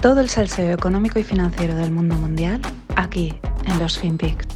Todo 0.00 0.20
el 0.20 0.28
salseo 0.28 0.72
económico 0.72 1.18
y 1.18 1.24
financiero 1.24 1.74
del 1.74 1.90
mundo 1.90 2.14
mundial 2.14 2.60
aquí 2.94 3.34
en 3.66 3.80
los 3.80 3.98
FinPix. 3.98 4.46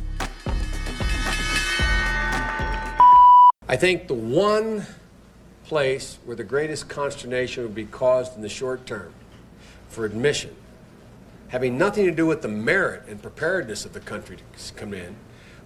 I 3.68 3.76
think 3.76 4.06
the 4.06 4.14
one 4.14 4.86
place 5.64 6.18
where 6.24 6.36
the 6.36 6.44
greatest 6.44 6.88
consternation 6.88 7.64
would 7.64 7.74
be 7.74 7.86
caused 7.86 8.36
in 8.36 8.42
the 8.42 8.48
short 8.48 8.86
term 8.86 9.12
for 9.88 10.04
admission, 10.04 10.50
having 11.48 11.76
nothing 11.76 12.04
to 12.04 12.12
do 12.12 12.24
with 12.24 12.42
the 12.42 12.48
merit 12.48 13.02
and 13.08 13.20
preparedness 13.20 13.84
of 13.84 13.94
the 13.94 14.00
country 14.00 14.36
to 14.36 14.74
come 14.74 14.94
in, 14.94 15.16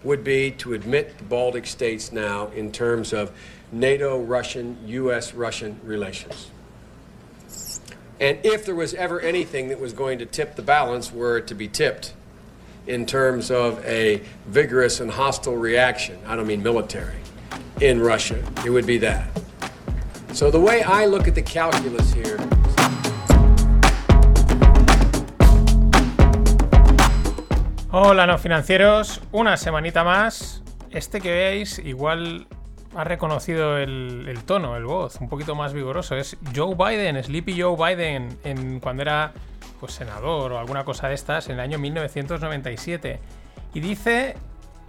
would 0.02 0.24
be 0.24 0.52
to 0.52 0.72
admit 0.72 1.18
the 1.18 1.24
Baltic 1.24 1.66
states 1.66 2.12
now 2.12 2.46
in 2.56 2.72
terms 2.72 3.12
of 3.12 3.30
NATO 3.72 4.22
Russian, 4.22 4.78
US 4.86 5.34
Russian 5.34 5.78
relations. 5.84 6.50
And 8.18 8.38
if 8.42 8.64
there 8.64 8.74
was 8.74 8.94
ever 8.94 9.20
anything 9.20 9.68
that 9.68 9.78
was 9.78 9.92
going 9.92 10.18
to 10.20 10.26
tip 10.26 10.56
the 10.56 10.62
balance, 10.62 11.12
were 11.12 11.36
it 11.36 11.46
to 11.48 11.54
be 11.54 11.68
tipped 11.68 12.14
in 12.86 13.04
terms 13.04 13.50
of 13.50 13.84
a 13.84 14.22
vigorous 14.46 15.00
and 15.00 15.10
hostile 15.10 15.56
reaction, 15.56 16.18
I 16.26 16.34
don't 16.34 16.46
mean 16.46 16.62
military, 16.62 17.16
in 17.80 18.00
Russia, 18.00 18.42
it 18.64 18.70
would 18.70 18.86
be 18.86 18.96
that. 18.98 19.28
So 20.32 20.50
the 20.50 20.60
way 20.60 20.82
I 20.82 21.04
look 21.04 21.28
at 21.28 21.34
the 21.34 21.42
calculus 21.42 22.12
here. 22.14 22.38
Hola 27.90 28.26
no 28.26 28.38
financieros, 28.38 29.20
una 29.34 29.56
semanita 29.58 30.04
más. 30.04 30.62
Este 30.90 31.20
que 31.20 31.32
veis 31.32 31.78
igual 31.78 32.46
ha 32.96 33.04
reconocido 33.04 33.76
el, 33.76 34.38
tono, 34.46 34.76
el 34.76 34.84
voz, 34.84 35.20
un 35.20 35.28
poquito 35.28 35.54
más 35.54 35.74
vigoroso. 35.74 36.16
Es 36.16 36.38
Joe 36.54 36.74
Biden, 36.74 37.22
Sleepy 37.22 37.60
Joe 37.60 37.76
Biden, 37.76 38.38
en, 38.42 38.80
cuando 38.80 39.02
era 39.02 39.32
pues, 39.80 39.92
senador 39.92 40.52
o 40.52 40.58
alguna 40.58 40.84
cosa 40.84 41.08
de 41.08 41.14
estas, 41.14 41.48
en 41.48 41.54
el 41.54 41.60
año 41.60 41.78
1997. 41.78 43.20
Y 43.74 43.80
dice, 43.80 44.34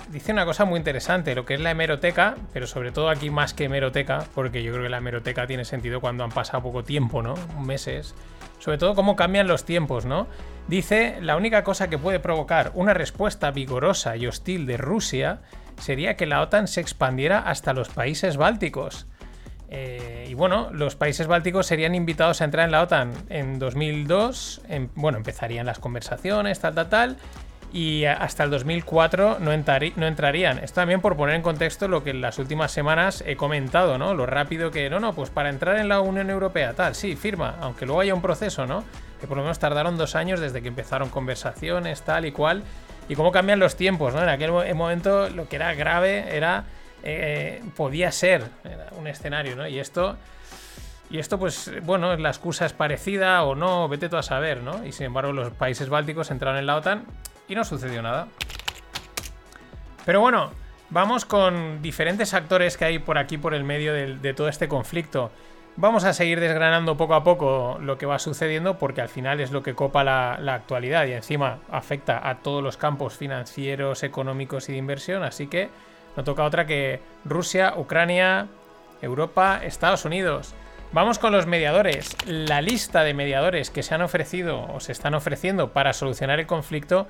dice 0.09 0.31
una 0.31 0.45
cosa 0.45 0.63
muy 0.63 0.77
interesante, 0.77 1.35
lo 1.35 1.45
que 1.45 1.55
es 1.55 1.59
la 1.59 1.71
hemeroteca, 1.71 2.35
pero 2.53 2.65
sobre 2.65 2.93
todo 2.93 3.09
aquí 3.09 3.29
más 3.29 3.53
que 3.53 3.65
hemeroteca, 3.65 4.23
porque 4.33 4.63
yo 4.63 4.71
creo 4.71 4.83
que 4.83 4.89
la 4.89 4.99
hemeroteca 4.99 5.45
tiene 5.45 5.65
sentido 5.65 5.99
cuando 5.99 6.23
han 6.23 6.31
pasado 6.31 6.63
poco 6.63 6.85
tiempo, 6.85 7.21
¿no? 7.21 7.35
Meses. 7.59 8.15
Sobre 8.59 8.77
todo 8.77 8.95
cómo 8.95 9.17
cambian 9.17 9.47
los 9.47 9.65
tiempos, 9.65 10.05
¿no? 10.05 10.27
Dice, 10.69 11.17
la 11.21 11.35
única 11.35 11.65
cosa 11.65 11.89
que 11.89 11.97
puede 11.97 12.21
provocar 12.21 12.71
una 12.73 12.93
respuesta 12.93 13.51
vigorosa 13.51 14.15
y 14.15 14.27
hostil 14.27 14.65
de 14.65 14.77
Rusia 14.77 15.41
sería 15.79 16.15
que 16.15 16.25
la 16.25 16.41
OTAN 16.41 16.67
se 16.67 16.81
expandiera 16.81 17.39
hasta 17.39 17.73
los 17.73 17.89
países 17.89 18.37
bálticos. 18.37 19.07
Eh, 19.69 20.27
y 20.29 20.33
bueno, 20.33 20.69
los 20.71 20.95
países 20.95 21.27
bálticos 21.27 21.65
serían 21.65 21.93
invitados 21.93 22.41
a 22.41 22.45
entrar 22.45 22.65
en 22.65 22.71
la 22.71 22.81
OTAN 22.81 23.11
en 23.29 23.59
2002. 23.59 24.61
bueno, 24.95 25.17
empezarían 25.17 25.65
las 25.65 25.79
conversaciones, 25.79 26.59
tal, 26.59 26.75
tal, 26.75 26.89
tal. 26.89 27.17
Y 27.73 28.05
hasta 28.05 28.45
el 28.45 28.49
2004 28.49 29.39
no, 29.39 29.45
no, 29.45 30.07
entrarían. 30.07 30.59
Esto 30.59 30.75
también 30.81 31.01
por 31.01 31.17
poner 31.17 31.35
en 31.35 31.41
contexto 31.41 31.89
lo 31.89 32.01
que 32.01 32.11
en 32.11 32.21
las 32.21 32.39
últimas 32.39 32.71
semanas 32.71 33.21
he 33.27 33.35
comentado, 33.35 33.97
¿no? 33.97 34.13
Lo 34.13 34.25
rápido 34.25 34.71
que, 34.71 34.89
no, 34.89 35.01
no, 35.01 35.13
pues 35.13 35.29
para 35.29 35.49
entrar 35.49 35.77
en 35.77 35.89
la 35.89 35.99
Unión 35.99 36.29
Europea, 36.29 36.73
tal, 36.73 36.95
sí, 36.95 37.17
firma, 37.17 37.57
aunque 37.59 37.85
luego 37.85 37.99
haya 37.99 38.13
un 38.13 38.21
proceso, 38.21 38.65
¿no? 38.65 38.85
Que 39.19 39.27
por 39.27 39.35
lo 39.35 39.43
menos 39.43 39.59
tardaron 39.59 39.97
dos 39.97 40.15
años 40.15 40.39
desde 40.39 40.61
que 40.61 40.69
empezaron 40.69 41.09
conversaciones, 41.09 42.03
tal 42.03 42.25
y 42.25 42.31
cual 42.31 42.63
y 43.09 43.15
cómo 43.15 43.31
cambian 43.31 43.59
los 43.59 43.75
tiempos, 43.75 44.13
¿no? 44.13 44.21
En 44.21 44.29
aquel 44.29 44.51
momento 44.51 45.29
lo 45.29 45.47
que 45.47 45.55
era 45.55 45.73
grave 45.73 46.35
era. 46.35 46.65
Eh, 47.03 47.63
podía 47.75 48.11
ser 48.11 48.43
un 48.97 49.07
escenario, 49.07 49.55
¿no? 49.55 49.67
Y 49.67 49.79
esto. 49.79 50.17
Y 51.09 51.19
esto, 51.19 51.39
pues, 51.39 51.71
bueno, 51.83 52.17
la 52.17 52.29
excusa 52.29 52.65
es 52.65 52.73
parecida 52.73 53.43
o 53.43 53.55
no, 53.55 53.87
vete 53.87 54.09
tú 54.09 54.17
a 54.17 54.23
saber, 54.23 54.61
¿no? 54.61 54.85
Y 54.85 54.91
sin 54.91 55.05
embargo, 55.05 55.31
los 55.31 55.53
países 55.53 55.87
bálticos 55.87 56.31
entraron 56.31 56.57
en 56.57 56.65
la 56.65 56.75
OTAN 56.75 57.05
y 57.47 57.55
no 57.55 57.63
sucedió 57.63 58.01
nada. 58.01 58.27
Pero 60.05 60.19
bueno, 60.19 60.51
vamos 60.89 61.23
con 61.23 61.81
diferentes 61.81 62.33
actores 62.33 62.75
que 62.75 62.85
hay 62.85 62.99
por 62.99 63.17
aquí, 63.17 63.37
por 63.37 63.53
el 63.53 63.63
medio 63.63 63.93
de 63.93 64.33
todo 64.33 64.49
este 64.49 64.67
conflicto. 64.67 65.31
Vamos 65.79 66.05
a 66.05 66.13
seguir 66.13 66.39
desgranando 66.39 66.97
poco 66.97 67.13
a 67.13 67.23
poco 67.23 67.77
lo 67.79 67.99
que 67.99 68.07
va 68.07 68.17
sucediendo 68.17 68.79
porque 68.79 68.99
al 68.99 69.09
final 69.09 69.39
es 69.39 69.51
lo 69.51 69.61
que 69.61 69.75
copa 69.75 70.03
la, 70.03 70.33
actualidad 70.51 71.05
y 71.05 71.11
encima 71.11 71.59
afecta 71.69 72.27
a 72.27 72.39
todos 72.39 72.63
los 72.63 72.77
campos 72.77 73.15
financieros, 73.15 74.01
económicos 74.01 74.69
y 74.69 74.71
de 74.71 74.79
inversión. 74.79 75.21
Así 75.21 75.45
que 75.45 75.69
no 76.15 76.23
toca 76.23 76.45
otra 76.45 76.65
que 76.65 76.99
Rusia, 77.25 77.75
Ucrania, 77.77 78.47
Europa, 79.03 79.61
Estados 79.63 80.03
Unidos. 80.03 80.55
Vamos 80.93 81.19
con 81.19 81.31
los 81.31 81.45
mediadores. 81.45 82.17
La 82.25 82.59
lista 82.59 83.03
de 83.03 83.13
mediadores 83.13 83.69
que 83.69 83.83
se 83.83 83.93
han 83.93 84.01
ofrecido 84.01 84.65
o 84.73 84.79
se 84.79 84.93
están 84.93 85.13
ofreciendo 85.13 85.73
para 85.73 85.93
solucionar 85.93 86.39
el 86.39 86.47
conflicto 86.47 87.07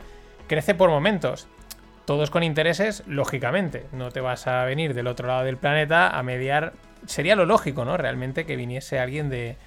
crece 0.50 0.76
por 0.76 0.90
momentos. 0.90 1.48
Todos 2.08 2.32
con 2.32 2.42
intereses, 2.42 3.04
lógicamente. 3.06 3.86
No 3.92 4.12
te 4.12 4.22
vas 4.22 4.48
a 4.48 4.64
venir 4.64 4.94
del 4.94 5.08
otro 5.08 5.28
lado 5.28 5.44
del 5.44 5.58
planeta 5.58 6.18
a 6.18 6.24
mediar 6.24 6.72
sería 7.06 7.36
lo 7.36 7.46
lógico, 7.46 7.84
¿no? 7.84 7.98
Realmente 7.98 8.46
que 8.46 8.56
viniese 8.56 8.98
alguien 8.98 9.30
de, 9.30 9.58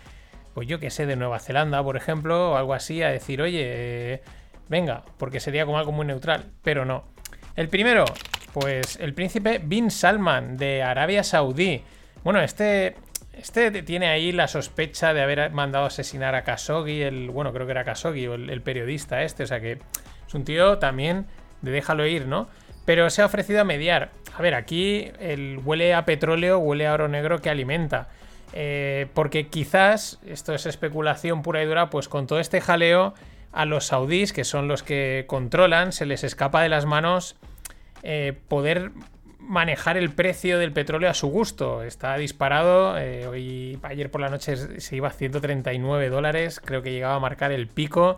pues 0.54 0.66
yo 0.66 0.80
que 0.80 0.88
sé, 0.88 1.04
de 1.04 1.16
Nueva 1.16 1.38
Zelanda, 1.38 1.84
por 1.84 1.98
ejemplo, 1.98 2.52
o 2.52 2.56
algo 2.56 2.72
así, 2.72 3.02
a 3.02 3.10
decir, 3.10 3.42
oye, 3.42 4.22
venga, 4.70 5.02
porque 5.18 5.38
sería 5.38 5.66
como 5.66 5.78
algo 5.78 5.92
muy 5.92 6.06
neutral, 6.06 6.46
pero 6.62 6.86
no. 6.86 7.04
El 7.56 7.68
primero, 7.68 8.06
pues 8.54 8.96
el 8.96 9.12
príncipe 9.12 9.60
Bin 9.62 9.90
Salman 9.90 10.56
de 10.56 10.82
Arabia 10.82 11.22
Saudí. 11.22 11.82
Bueno, 12.24 12.40
este, 12.40 12.96
este 13.34 13.82
tiene 13.82 14.08
ahí 14.08 14.32
la 14.32 14.48
sospecha 14.48 15.12
de 15.12 15.20
haber 15.20 15.50
mandado 15.50 15.84
asesinar 15.84 16.34
a 16.34 16.42
Khashoggi, 16.44 17.02
el, 17.02 17.28
bueno, 17.28 17.52
creo 17.52 17.66
que 17.66 17.72
era 17.72 17.84
Khashoggi, 17.84 18.24
el, 18.24 18.48
el 18.48 18.62
periodista 18.62 19.22
este, 19.24 19.42
o 19.42 19.46
sea 19.46 19.60
que 19.60 19.72
es 20.26 20.34
un 20.34 20.44
tío 20.46 20.78
también 20.78 21.26
de 21.62 21.70
déjalo 21.70 22.06
ir, 22.06 22.26
¿no? 22.26 22.48
pero 22.90 23.08
se 23.08 23.22
ha 23.22 23.26
ofrecido 23.26 23.60
a 23.60 23.64
mediar. 23.64 24.10
A 24.36 24.42
ver, 24.42 24.54
aquí 24.54 25.12
el 25.20 25.60
huele 25.64 25.94
a 25.94 26.04
petróleo, 26.04 26.58
huele 26.58 26.88
a 26.88 26.94
oro 26.94 27.06
negro 27.06 27.40
que 27.40 27.48
alimenta. 27.48 28.08
Eh, 28.52 29.06
porque 29.14 29.46
quizás, 29.46 30.18
esto 30.26 30.54
es 30.54 30.66
especulación 30.66 31.42
pura 31.42 31.62
y 31.62 31.66
dura, 31.66 31.88
pues 31.88 32.08
con 32.08 32.26
todo 32.26 32.40
este 32.40 32.60
jaleo 32.60 33.14
a 33.52 33.64
los 33.64 33.86
saudíes, 33.86 34.32
que 34.32 34.42
son 34.42 34.66
los 34.66 34.82
que 34.82 35.24
controlan, 35.28 35.92
se 35.92 36.04
les 36.04 36.24
escapa 36.24 36.62
de 36.62 36.68
las 36.68 36.84
manos 36.84 37.36
eh, 38.02 38.36
poder 38.48 38.90
manejar 39.38 39.96
el 39.96 40.10
precio 40.10 40.58
del 40.58 40.72
petróleo 40.72 41.10
a 41.10 41.14
su 41.14 41.28
gusto. 41.28 41.84
Está 41.84 42.16
disparado, 42.16 42.98
eh, 42.98 43.28
hoy, 43.28 43.78
ayer 43.82 44.10
por 44.10 44.20
la 44.20 44.30
noche 44.30 44.80
se 44.80 44.96
iba 44.96 45.06
a 45.06 45.12
139 45.12 46.08
dólares, 46.08 46.60
creo 46.64 46.82
que 46.82 46.90
llegaba 46.90 47.14
a 47.14 47.20
marcar 47.20 47.52
el 47.52 47.68
pico, 47.68 48.16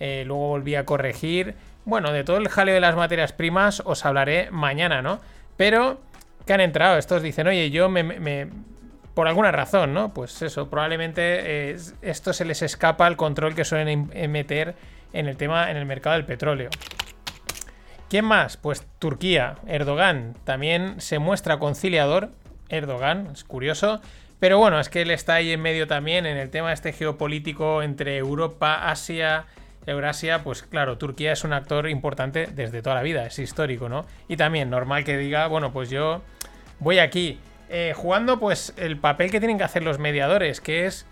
luego 0.00 0.48
volvía 0.48 0.80
a 0.80 0.84
corregir. 0.84 1.54
Bueno, 1.84 2.12
de 2.12 2.24
todo 2.24 2.38
el 2.38 2.48
jaleo 2.48 2.74
de 2.74 2.80
las 2.80 2.96
materias 2.96 3.32
primas 3.32 3.82
os 3.84 4.04
hablaré 4.06 4.50
mañana, 4.50 5.02
¿no? 5.02 5.20
Pero, 5.56 6.00
¿qué 6.46 6.54
han 6.54 6.60
entrado? 6.60 6.96
Estos 6.96 7.22
dicen, 7.22 7.46
oye, 7.46 7.70
yo 7.70 7.88
me... 7.88 8.48
por 9.14 9.28
alguna 9.28 9.52
razón, 9.52 9.92
¿no? 9.92 10.14
Pues 10.14 10.40
eso, 10.42 10.70
probablemente 10.70 11.72
eh, 11.72 11.76
esto 12.02 12.32
se 12.32 12.44
les 12.44 12.62
escapa 12.62 13.06
al 13.06 13.16
control 13.16 13.54
que 13.54 13.64
suelen 13.64 14.10
meter 14.30 14.74
en 15.12 15.26
el 15.28 15.36
tema, 15.36 15.70
en 15.70 15.76
el 15.76 15.86
mercado 15.86 16.16
del 16.16 16.24
petróleo. 16.24 16.70
¿Quién 18.08 18.24
más? 18.24 18.56
Pues 18.56 18.86
Turquía, 18.98 19.56
Erdogan, 19.66 20.36
también 20.44 21.00
se 21.00 21.18
muestra 21.18 21.58
conciliador. 21.58 22.30
Erdogan, 22.68 23.28
es 23.32 23.44
curioso. 23.44 24.00
Pero 24.40 24.58
bueno, 24.58 24.80
es 24.80 24.88
que 24.88 25.02
él 25.02 25.10
está 25.10 25.34
ahí 25.34 25.52
en 25.52 25.60
medio 25.60 25.86
también 25.86 26.26
en 26.26 26.36
el 26.36 26.50
tema 26.50 26.72
este 26.72 26.92
geopolítico 26.92 27.82
entre 27.82 28.16
Europa, 28.16 28.88
Asia 28.88 29.46
Eurasia, 29.86 30.42
pues 30.42 30.62
claro, 30.62 30.98
Turquía 30.98 31.32
es 31.32 31.44
un 31.44 31.52
actor 31.52 31.88
importante 31.88 32.46
desde 32.46 32.82
toda 32.82 32.96
la 32.96 33.02
vida, 33.02 33.26
es 33.26 33.38
histórico, 33.38 33.88
¿no? 33.88 34.06
Y 34.28 34.36
también 34.36 34.70
normal 34.70 35.04
que 35.04 35.16
diga, 35.18 35.46
bueno, 35.46 35.72
pues 35.72 35.90
yo 35.90 36.22
voy 36.80 36.98
aquí 36.98 37.38
eh, 37.68 37.92
jugando 37.96 38.38
pues 38.38 38.74
el 38.76 38.98
papel 38.98 39.30
que 39.30 39.40
tienen 39.40 39.58
que 39.58 39.64
hacer 39.64 39.82
los 39.82 39.98
mediadores, 39.98 40.60
que 40.60 40.86
es, 40.86 41.06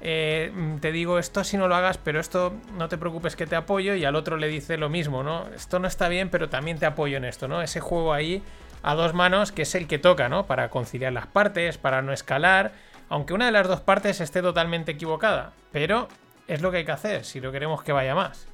eh, 0.00 0.52
te 0.80 0.92
digo 0.92 1.18
esto 1.18 1.44
si 1.44 1.56
no 1.56 1.68
lo 1.68 1.74
hagas, 1.74 1.98
pero 1.98 2.20
esto 2.20 2.52
no 2.76 2.88
te 2.88 2.98
preocupes 2.98 3.36
que 3.36 3.46
te 3.46 3.56
apoyo 3.56 3.94
y 3.94 4.04
al 4.04 4.16
otro 4.16 4.36
le 4.36 4.48
dice 4.48 4.76
lo 4.76 4.88
mismo, 4.88 5.22
¿no? 5.22 5.48
Esto 5.54 5.78
no 5.78 5.88
está 5.88 6.08
bien, 6.08 6.28
pero 6.28 6.48
también 6.48 6.78
te 6.78 6.86
apoyo 6.86 7.16
en 7.16 7.24
esto, 7.24 7.48
¿no? 7.48 7.62
Ese 7.62 7.80
juego 7.80 8.12
ahí 8.12 8.42
a 8.82 8.94
dos 8.94 9.14
manos 9.14 9.52
que 9.52 9.62
es 9.62 9.74
el 9.74 9.86
que 9.86 9.98
toca, 9.98 10.28
¿no? 10.28 10.46
Para 10.46 10.70
conciliar 10.70 11.12
las 11.12 11.26
partes, 11.26 11.78
para 11.78 12.02
no 12.02 12.12
escalar, 12.12 12.72
aunque 13.08 13.34
una 13.34 13.46
de 13.46 13.52
las 13.52 13.68
dos 13.68 13.80
partes 13.80 14.20
esté 14.20 14.42
totalmente 14.42 14.92
equivocada, 14.92 15.52
pero 15.70 16.08
es 16.48 16.60
lo 16.62 16.70
que 16.70 16.78
hay 16.78 16.84
que 16.84 16.92
hacer 16.92 17.24
si 17.24 17.40
no 17.40 17.52
queremos 17.52 17.82
que 17.82 17.92
vaya 17.92 18.14
más. 18.14 18.46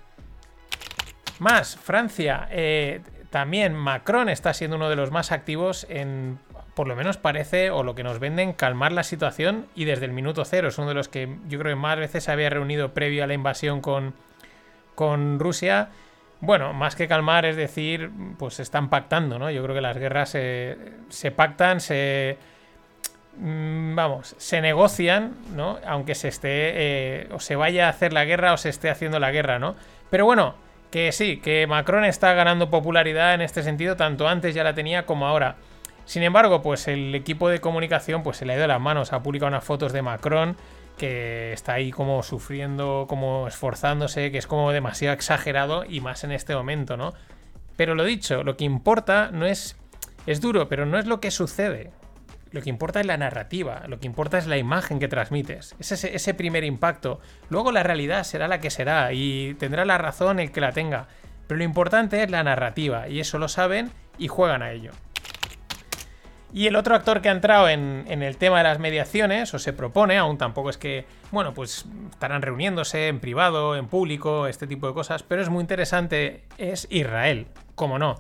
Más, 1.39 1.77
Francia. 1.77 2.49
Eh, 2.51 3.01
también 3.31 3.75
Macron 3.75 4.29
está 4.29 4.55
siendo 4.55 4.77
uno 4.77 4.89
de 4.89 4.97
los 4.97 5.11
más 5.11 5.33
activos 5.33 5.87
en, 5.89 6.39
por 6.75 6.89
lo 6.89 6.97
menos 6.97 7.17
parece, 7.17 7.71
o 7.71 7.83
lo 7.83 7.95
que 7.95 8.03
nos 8.03 8.19
venden, 8.19 8.53
calmar 8.53 8.93
la 8.93 9.03
situación 9.03 9.67
y 9.75 9.85
desde 9.85 10.05
el 10.05 10.13
minuto 10.13 10.45
cero. 10.45 10.69
Es 10.69 10.79
uno 10.79 10.89
de 10.89 10.95
los 10.95 11.09
que 11.09 11.37
yo 11.49 11.59
creo 11.59 11.73
que 11.73 11.81
más 11.81 11.99
veces 11.99 12.25
se 12.25 12.33
había 12.33 12.51
reunido 12.51 12.95
previo 12.95 13.25
a 13.25 13.27
la 13.27 13.35
invasión 13.35 13.81
con, 13.81 14.15
con 14.95 15.39
Rusia. 15.39 15.91
Bueno, 16.41 16.73
más 16.73 16.95
que 16.95 17.09
calmar, 17.09 17.45
es 17.47 17.57
decir, 17.57 18.11
pues 18.39 18.55
se 18.55 18.63
están 18.63 18.91
pactando, 18.91 19.39
¿no? 19.39 19.51
Yo 19.51 19.63
creo 19.63 19.75
que 19.75 19.81
las 19.81 19.99
guerras 19.99 20.31
se, 20.31 20.77
se 21.09 21.31
pactan, 21.33 21.81
se 21.81 22.39
vamos, 23.41 24.35
se 24.39 24.61
negocian, 24.61 25.35
¿no? 25.55 25.79
Aunque 25.87 26.15
se 26.15 26.29
esté, 26.29 26.49
eh, 26.51 27.29
o 27.33 27.41
se 27.41 27.57
vaya 27.57 27.87
a 27.87 27.91
hacer 27.91 28.13
la 28.13 28.25
guerra 28.25 28.53
o 28.53 28.57
se 28.57 28.69
esté 28.69 28.91
haciendo 28.91 29.19
la 29.21 29.31
guerra, 29.31 29.59
¿no? 29.59 29.77
Pero 30.11 30.25
bueno, 30.25 30.55
que 30.91 31.13
sí, 31.13 31.39
que 31.39 31.67
Macron 31.67 32.05
está 32.05 32.33
ganando 32.35 32.71
popularidad 32.71 33.35
en 33.35 33.41
este 33.41 33.63
sentido, 33.63 33.97
tanto 33.97 34.29
antes 34.29 34.55
ya 34.55 34.65
la 34.65 34.75
tenía 34.75 35.07
como 35.07 35.27
ahora. 35.27 35.57
Sin 36.05 36.23
embargo, 36.23 36.63
pues 36.63 36.89
el 36.89 37.15
equipo 37.15 37.49
de 37.49 37.61
comunicación 37.61 38.23
pues 38.23 38.39
se 38.39 38.47
le 38.47 38.55
ha 38.55 38.57
ido 38.57 38.67
las 38.67 38.81
manos, 38.81 39.13
ha 39.13 39.23
publicado 39.23 39.49
unas 39.49 39.65
fotos 39.65 39.93
de 39.93 40.03
Macron 40.03 40.57
que 40.97 41.53
está 41.53 41.75
ahí 41.75 41.91
como 41.93 42.23
sufriendo, 42.23 43.07
como 43.09 43.47
esforzándose, 43.47 44.33
que 44.33 44.39
es 44.39 44.47
como 44.47 44.73
demasiado 44.73 45.15
exagerado 45.15 45.85
y 45.85 46.01
más 46.01 46.25
en 46.25 46.33
este 46.33 46.55
momento, 46.57 46.97
¿no? 46.97 47.13
Pero 47.77 47.95
lo 47.95 48.05
dicho, 48.05 48.43
lo 48.43 48.57
que 48.57 48.65
importa 48.65 49.31
no 49.33 49.47
es... 49.47 49.77
Es 50.27 50.43
duro, 50.43 50.69
pero 50.69 50.85
no 50.85 50.99
es 50.99 51.07
lo 51.07 51.21
que 51.21 51.31
sucede. 51.31 51.91
Lo 52.51 52.63
que 52.63 52.71
importa 52.71 53.01
es 53.01 53.07
la 53.07 53.17
narrativa, 53.17 53.85
lo 53.89 54.01
que 54.01 54.07
importa 54.07 54.39
es 54.39 54.47
la 54.47 54.57
imagen 54.57 54.99
que 54.99 55.09
transmites. 55.09 55.75
Es 55.79 55.93
ese, 55.93 56.15
ese 56.15 56.35
primer 56.35 56.65
impacto. 56.65 57.21
Luego 57.51 57.73
la 57.73 57.83
realidad 57.83 58.25
será 58.25 58.49
la 58.49 58.61
que 58.61 58.71
será 58.71 59.13
y 59.13 59.55
tendrá 59.59 59.85
la 59.85 59.99
razón 59.99 60.41
el 60.41 60.53
que 60.53 60.61
la 60.61 60.73
tenga. 60.73 61.09
Pero 61.47 61.59
lo 61.59 61.65
importante 61.65 62.23
es 62.23 62.31
la 62.31 62.43
narrativa 62.43 63.09
y 63.09 63.21
eso 63.21 63.39
lo 63.39 63.49
saben 63.49 63.91
y 64.19 64.29
juegan 64.29 64.63
a 64.63 64.73
ello. 64.73 64.93
Y 66.53 66.67
el 66.67 66.77
otro 66.77 66.95
actor 66.95 67.21
que 67.21 67.29
ha 67.29 67.33
entrado 67.33 67.69
en, 67.69 68.07
el 68.09 68.37
tema 68.39 68.59
de 68.59 68.65
las 68.65 68.79
mediaciones, 68.79 69.53
o 69.53 69.59
se 69.59 69.75
propone, 69.75 70.17
aún 70.17 70.39
tampoco 70.39 70.71
es 70.71 70.79
que, 70.79 71.05
bueno, 71.31 71.53
pues 71.53 71.85
estarán 72.11 72.41
reuniéndose 72.41 73.09
en 73.09 73.21
privado, 73.21 73.77
en 73.77 73.87
público, 73.87 74.47
este 74.47 74.67
tipo 74.67 74.87
de 74.87 74.95
cosas, 74.95 75.23
pero 75.23 75.43
es 75.43 75.51
muy 75.51 75.61
interesante, 75.61 76.45
es 76.57 76.87
Israel, 76.91 77.49
como 77.75 77.99
no. 77.99 78.17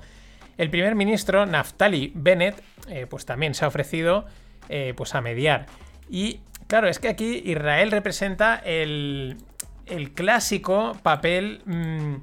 El 0.58 0.70
primer 0.70 0.94
ministro, 0.94 1.46
Naftali 1.46 2.12
Bennett, 2.14 2.62
eh, 2.88 3.06
pues 3.08 3.24
también 3.24 3.54
se 3.54 3.64
ha 3.64 3.68
ofrecido 3.68 4.26
eh, 4.68 4.92
pues 4.96 5.14
a 5.14 5.20
mediar. 5.20 5.66
Y 6.10 6.40
claro, 6.66 6.88
es 6.88 6.98
que 6.98 7.08
aquí 7.08 7.42
Israel 7.44 7.90
representa 7.90 8.56
el, 8.56 9.38
el 9.86 10.12
clásico 10.12 10.96
papel... 11.02 11.62
Mm, 11.64 12.16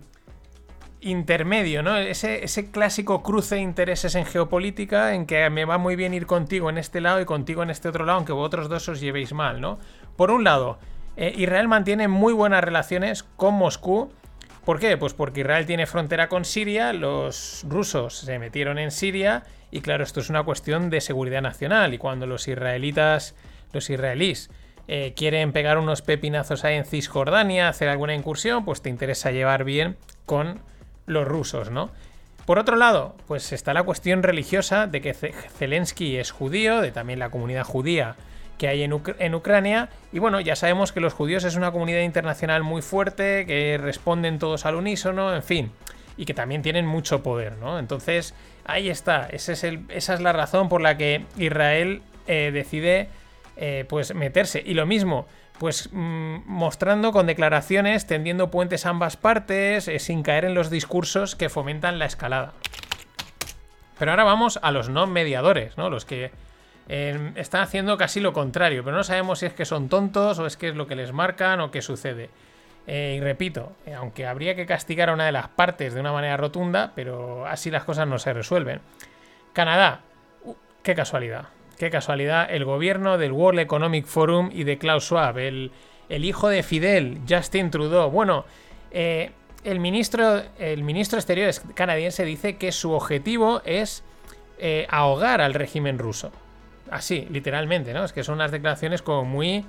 intermedio, 1.05 1.83
¿no? 1.83 1.97
Ese, 1.97 2.43
ese, 2.43 2.71
clásico 2.71 3.21
cruce 3.21 3.55
de 3.55 3.61
intereses 3.61 4.15
en 4.15 4.25
geopolítica 4.25 5.13
en 5.13 5.27
que 5.27 5.47
me 5.51 5.63
va 5.63 5.77
muy 5.77 5.95
bien 5.95 6.15
ir 6.15 6.25
contigo 6.25 6.69
en 6.71 6.79
este 6.79 6.99
lado 6.99 7.21
y 7.21 7.25
contigo 7.25 7.61
en 7.61 7.69
este 7.69 7.89
otro 7.89 8.05
lado, 8.05 8.17
aunque 8.17 8.33
vosotros 8.33 8.69
dos 8.69 8.89
os 8.89 8.99
llevéis 8.99 9.31
mal, 9.31 9.61
¿no? 9.61 9.77
Por 10.17 10.31
un 10.31 10.43
lado, 10.43 10.79
eh, 11.15 11.33
Israel 11.37 11.67
mantiene 11.67 12.07
muy 12.07 12.33
buenas 12.33 12.63
relaciones 12.63 13.21
con 13.21 13.53
Moscú. 13.53 14.11
¿Por 14.65 14.79
qué? 14.79 14.97
Pues 14.97 15.13
porque 15.13 15.41
Israel 15.41 15.67
tiene 15.67 15.85
frontera 15.85 16.27
con 16.27 16.43
Siria, 16.43 16.91
los 16.91 17.63
rusos 17.69 18.17
se 18.17 18.39
metieron 18.39 18.79
en 18.79 18.89
Siria 18.89 19.43
y 19.69 19.81
claro, 19.81 20.03
esto 20.03 20.21
es 20.21 20.31
una 20.31 20.43
cuestión 20.43 20.89
de 20.89 21.01
seguridad 21.01 21.43
nacional 21.43 21.93
y 21.93 21.99
cuando 21.99 22.25
los 22.25 22.47
israelitas, 22.47 23.35
los 23.73 23.91
israelíes, 23.91 24.49
eh, 24.87 25.13
quieren 25.15 25.51
pegar 25.51 25.77
unos 25.77 26.01
pepinazos 26.01 26.65
ahí 26.65 26.77
en 26.77 26.85
Cisjordania, 26.85 27.69
hacer 27.69 27.89
alguna 27.89 28.15
incursión, 28.15 28.65
pues 28.65 28.81
te 28.81 28.89
interesa 28.89 29.29
llevar 29.29 29.65
bien 29.65 29.97
con 30.25 30.61
los 31.05 31.27
rusos, 31.27 31.69
¿no? 31.69 31.91
Por 32.47 32.57
otro 32.57 32.75
lado, 32.75 33.15
pues 33.27 33.51
está 33.51 33.71
la 33.73 33.83
cuestión 33.83 34.23
religiosa 34.23 34.87
de 34.87 35.01
que 35.01 35.13
Zelensky 35.13 36.17
es 36.17 36.31
judío, 36.31 36.81
de 36.81 36.91
también 36.91 37.19
la 37.19 37.29
comunidad 37.29 37.65
judía 37.65 38.15
que 38.57 38.67
hay 38.67 38.83
en, 38.83 38.93
Ucrania. 39.35 39.89
Y 40.11 40.19
bueno, 40.19 40.39
ya 40.39 40.55
sabemos 40.55 40.91
que 40.91 40.99
los 40.99 41.13
judíos 41.13 41.43
es 41.43 41.55
una 41.55 41.71
comunidad 41.71 42.01
internacional 42.01 42.63
muy 42.63 42.81
fuerte, 42.81 43.45
que 43.45 43.77
responden 43.81 44.39
todos 44.39 44.65
al 44.65 44.75
unísono, 44.75 45.35
en 45.35 45.43
fin, 45.43 45.71
y 46.17 46.25
que 46.25 46.33
también 46.33 46.61
tienen 46.61 46.85
mucho 46.85 47.23
poder, 47.23 47.57
¿no? 47.57 47.79
Entonces, 47.79 48.33
ahí 48.65 48.89
está, 48.89 49.27
esa 49.31 49.53
es 49.53 50.21
la 50.21 50.33
razón 50.33 50.69
por 50.69 50.81
la 50.81 50.97
que 50.97 51.25
Israel 51.37 52.01
eh, 52.27 52.51
decide 52.53 53.09
eh, 53.57 53.85
pues 53.87 54.13
meterse. 54.15 54.63
Y 54.65 54.73
lo 54.73 54.85
mismo, 54.85 55.27
pues 55.59 55.89
mm, 55.91 56.39
mostrando 56.45 57.11
con 57.11 57.27
declaraciones, 57.27 58.07
tendiendo 58.07 58.51
puentes 58.51 58.85
a 58.85 58.89
ambas 58.89 59.17
partes, 59.17 59.87
eh, 59.87 59.99
sin 59.99 60.23
caer 60.23 60.45
en 60.45 60.53
los 60.53 60.69
discursos 60.69 61.35
que 61.35 61.49
fomentan 61.49 61.99
la 61.99 62.05
escalada. 62.05 62.53
Pero 63.97 64.11
ahora 64.11 64.23
vamos 64.23 64.59
a 64.61 64.71
los 64.71 64.89
no 64.89 65.07
mediadores, 65.07 65.77
¿no? 65.77 65.89
Los 65.89 66.05
que 66.05 66.31
em, 66.87 67.33
están 67.35 67.61
haciendo 67.61 67.97
casi 67.97 68.19
lo 68.19 68.33
contrario, 68.33 68.83
pero 68.83 68.95
no 68.95 69.03
sabemos 69.03 69.39
si 69.39 69.45
es 69.45 69.53
que 69.53 69.65
son 69.65 69.89
tontos 69.89 70.39
o 70.39 70.45
es 70.45 70.57
que 70.57 70.69
es 70.69 70.75
lo 70.75 70.87
que 70.87 70.95
les 70.95 71.11
marcan 71.11 71.59
o 71.61 71.71
qué 71.71 71.81
sucede. 71.81 72.29
Eh, 72.87 73.15
y 73.17 73.21
repito, 73.21 73.71
eh, 73.85 73.93
aunque 73.93 74.27
habría 74.27 74.55
que 74.55 74.65
castigar 74.65 75.09
a 75.09 75.13
una 75.13 75.25
de 75.25 75.31
las 75.31 75.47
partes 75.47 75.93
de 75.93 75.99
una 75.99 76.11
manera 76.11 76.37
rotunda, 76.37 76.91
pero 76.95 77.45
así 77.47 77.71
las 77.71 77.83
cosas 77.83 78.07
no 78.07 78.19
se 78.19 78.33
resuelven. 78.33 78.81
Canadá, 79.53 80.01
uh, 80.43 80.53
qué 80.83 80.93
casualidad. 80.93 81.47
Qué 81.79 81.89
casualidad, 81.89 82.47
el 82.49 82.63
gobierno 82.63 83.17
del 83.17 83.31
World 83.33 83.59
Economic 83.59 84.05
Forum 84.05 84.49
y 84.53 84.63
de 84.63 84.77
Klaus 84.77 85.05
Schwab, 85.05 85.39
el, 85.39 85.71
hijo 86.09 86.47
de 86.47 86.63
Fidel, 86.63 87.19
Justin 87.27 87.69
Trudeau. 87.69 88.09
Bueno, 88.09 88.45
eh, 88.91 89.31
el, 89.65 89.81
ministro, 89.81 90.41
el 90.57 90.83
ministro 90.83 91.17
exterior 91.17 91.51
canadiense 91.73 92.23
dice 92.23 92.55
que 92.57 92.71
su 92.71 92.91
objetivo 92.91 93.61
es 93.65 94.03
ahogar 94.89 95.41
al 95.41 95.53
régimen 95.53 95.99
ruso. 95.99 96.31
Así, 96.95 97.27
literalmente, 97.29 97.93
¿no? 97.93 98.05
Es 98.05 98.13
que 98.13 98.23
son 98.23 98.35
unas 98.35 98.51
declaraciones 98.51 99.01
como 99.01 99.25
muy 99.25 99.65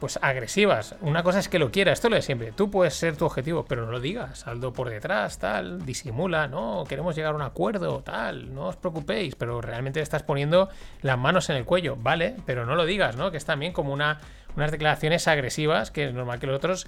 pues 0.00 0.18
agresivas. 0.20 0.96
Una 1.00 1.22
cosa 1.22 1.38
es 1.38 1.48
que 1.48 1.58
lo 1.58 1.70
quiera, 1.70 1.92
esto 1.92 2.10
lo 2.10 2.16
de 2.16 2.20
siempre. 2.20 2.52
Tú 2.52 2.70
puedes 2.70 2.92
ser 2.92 3.16
tu 3.16 3.24
objetivo, 3.24 3.64
pero 3.64 3.86
no 3.86 3.90
lo 3.90 4.00
digas. 4.00 4.40
Saldo 4.40 4.74
por 4.74 4.90
detrás, 4.90 5.38
tal, 5.38 5.86
disimula, 5.86 6.46
no, 6.46 6.84
queremos 6.86 7.16
llegar 7.16 7.32
a 7.32 7.36
un 7.36 7.42
acuerdo, 7.42 8.02
tal, 8.02 8.54
no 8.54 8.66
os 8.66 8.76
preocupéis, 8.76 9.34
pero 9.34 9.62
realmente 9.62 10.02
estás 10.02 10.22
poniendo 10.22 10.68
las 11.00 11.16
manos 11.16 11.48
en 11.48 11.56
el 11.56 11.64
cuello, 11.64 11.96
¿vale? 11.96 12.36
Pero 12.44 12.66
no 12.66 12.74
lo 12.74 12.84
digas, 12.84 13.16
¿no? 13.16 13.30
Que 13.30 13.38
es 13.38 13.46
también 13.46 13.72
como 13.72 13.90
una, 13.90 14.20
unas 14.54 14.70
declaraciones 14.70 15.26
agresivas 15.26 15.90
que 15.90 16.04
es 16.04 16.12
normal 16.12 16.38
que 16.38 16.48
los 16.48 16.56
otros 16.56 16.86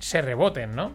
se 0.00 0.20
reboten, 0.20 0.76
¿no? 0.76 0.92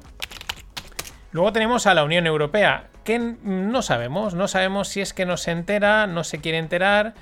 Luego 1.32 1.52
tenemos 1.52 1.88
a 1.88 1.96
la 1.96 2.04
Unión 2.04 2.28
Europea, 2.28 2.90
que 3.04 3.18
no 3.18 3.82
sabemos, 3.82 4.36
no 4.36 4.48
sabemos 4.48 4.88
si 4.88 5.02
es 5.02 5.16
que 5.16 5.26
no 5.26 5.36
se 5.36 5.50
entera, 5.50 6.06
no 6.06 6.24
se 6.24 6.40
quiere 6.40 6.60
enterar. 6.60 7.16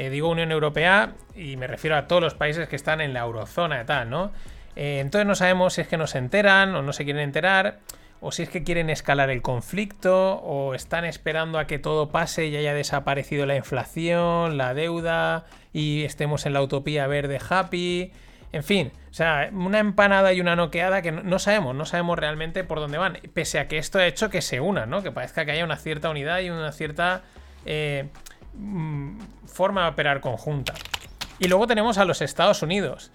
Eh, 0.00 0.08
digo 0.08 0.30
Unión 0.30 0.50
Europea 0.50 1.12
y 1.36 1.58
me 1.58 1.66
refiero 1.66 1.94
a 1.94 2.08
todos 2.08 2.22
los 2.22 2.32
países 2.32 2.66
que 2.70 2.76
están 2.76 3.02
en 3.02 3.12
la 3.12 3.20
eurozona 3.20 3.82
y 3.82 3.84
tal, 3.84 4.08
¿no? 4.08 4.32
Eh, 4.74 4.98
entonces 4.98 5.26
no 5.26 5.34
sabemos 5.34 5.74
si 5.74 5.82
es 5.82 5.88
que 5.88 5.98
no 5.98 6.06
se 6.06 6.16
enteran 6.16 6.74
o 6.74 6.80
no 6.80 6.94
se 6.94 7.04
quieren 7.04 7.22
enterar, 7.22 7.80
o 8.22 8.32
si 8.32 8.44
es 8.44 8.48
que 8.48 8.64
quieren 8.64 8.88
escalar 8.88 9.28
el 9.28 9.42
conflicto, 9.42 10.36
o 10.36 10.72
están 10.72 11.04
esperando 11.04 11.58
a 11.58 11.66
que 11.66 11.78
todo 11.78 12.08
pase 12.08 12.46
y 12.46 12.56
haya 12.56 12.72
desaparecido 12.72 13.44
la 13.44 13.56
inflación, 13.56 14.56
la 14.56 14.72
deuda, 14.72 15.44
y 15.74 16.04
estemos 16.04 16.46
en 16.46 16.54
la 16.54 16.62
utopía 16.62 17.06
verde 17.06 17.38
happy. 17.46 18.10
En 18.52 18.64
fin, 18.64 18.92
o 19.10 19.12
sea, 19.12 19.50
una 19.52 19.80
empanada 19.80 20.32
y 20.32 20.40
una 20.40 20.56
noqueada 20.56 21.02
que 21.02 21.12
no, 21.12 21.38
sabemos, 21.38 21.74
no 21.74 21.84
sabemos 21.84 22.18
realmente 22.18 22.64
por 22.64 22.80
dónde 22.80 22.96
van. 22.96 23.18
Pese 23.34 23.58
a 23.58 23.68
que 23.68 23.76
esto 23.76 23.98
ha 23.98 24.06
hecho 24.06 24.30
que 24.30 24.40
se 24.40 24.60
unan, 24.60 24.88
¿no? 24.88 25.02
Que 25.02 25.12
parezca 25.12 25.44
que 25.44 25.50
haya 25.50 25.64
una 25.66 25.76
cierta 25.76 26.08
unidad 26.08 26.40
y 26.40 26.48
una 26.48 26.72
cierta 26.72 27.20
eh, 27.66 28.08
forma 29.46 29.84
de 29.84 29.90
operar 29.90 30.20
conjunta. 30.20 30.74
Y 31.38 31.48
luego 31.48 31.66
tenemos 31.66 31.98
a 31.98 32.04
los 32.04 32.20
Estados 32.20 32.62
Unidos, 32.62 33.10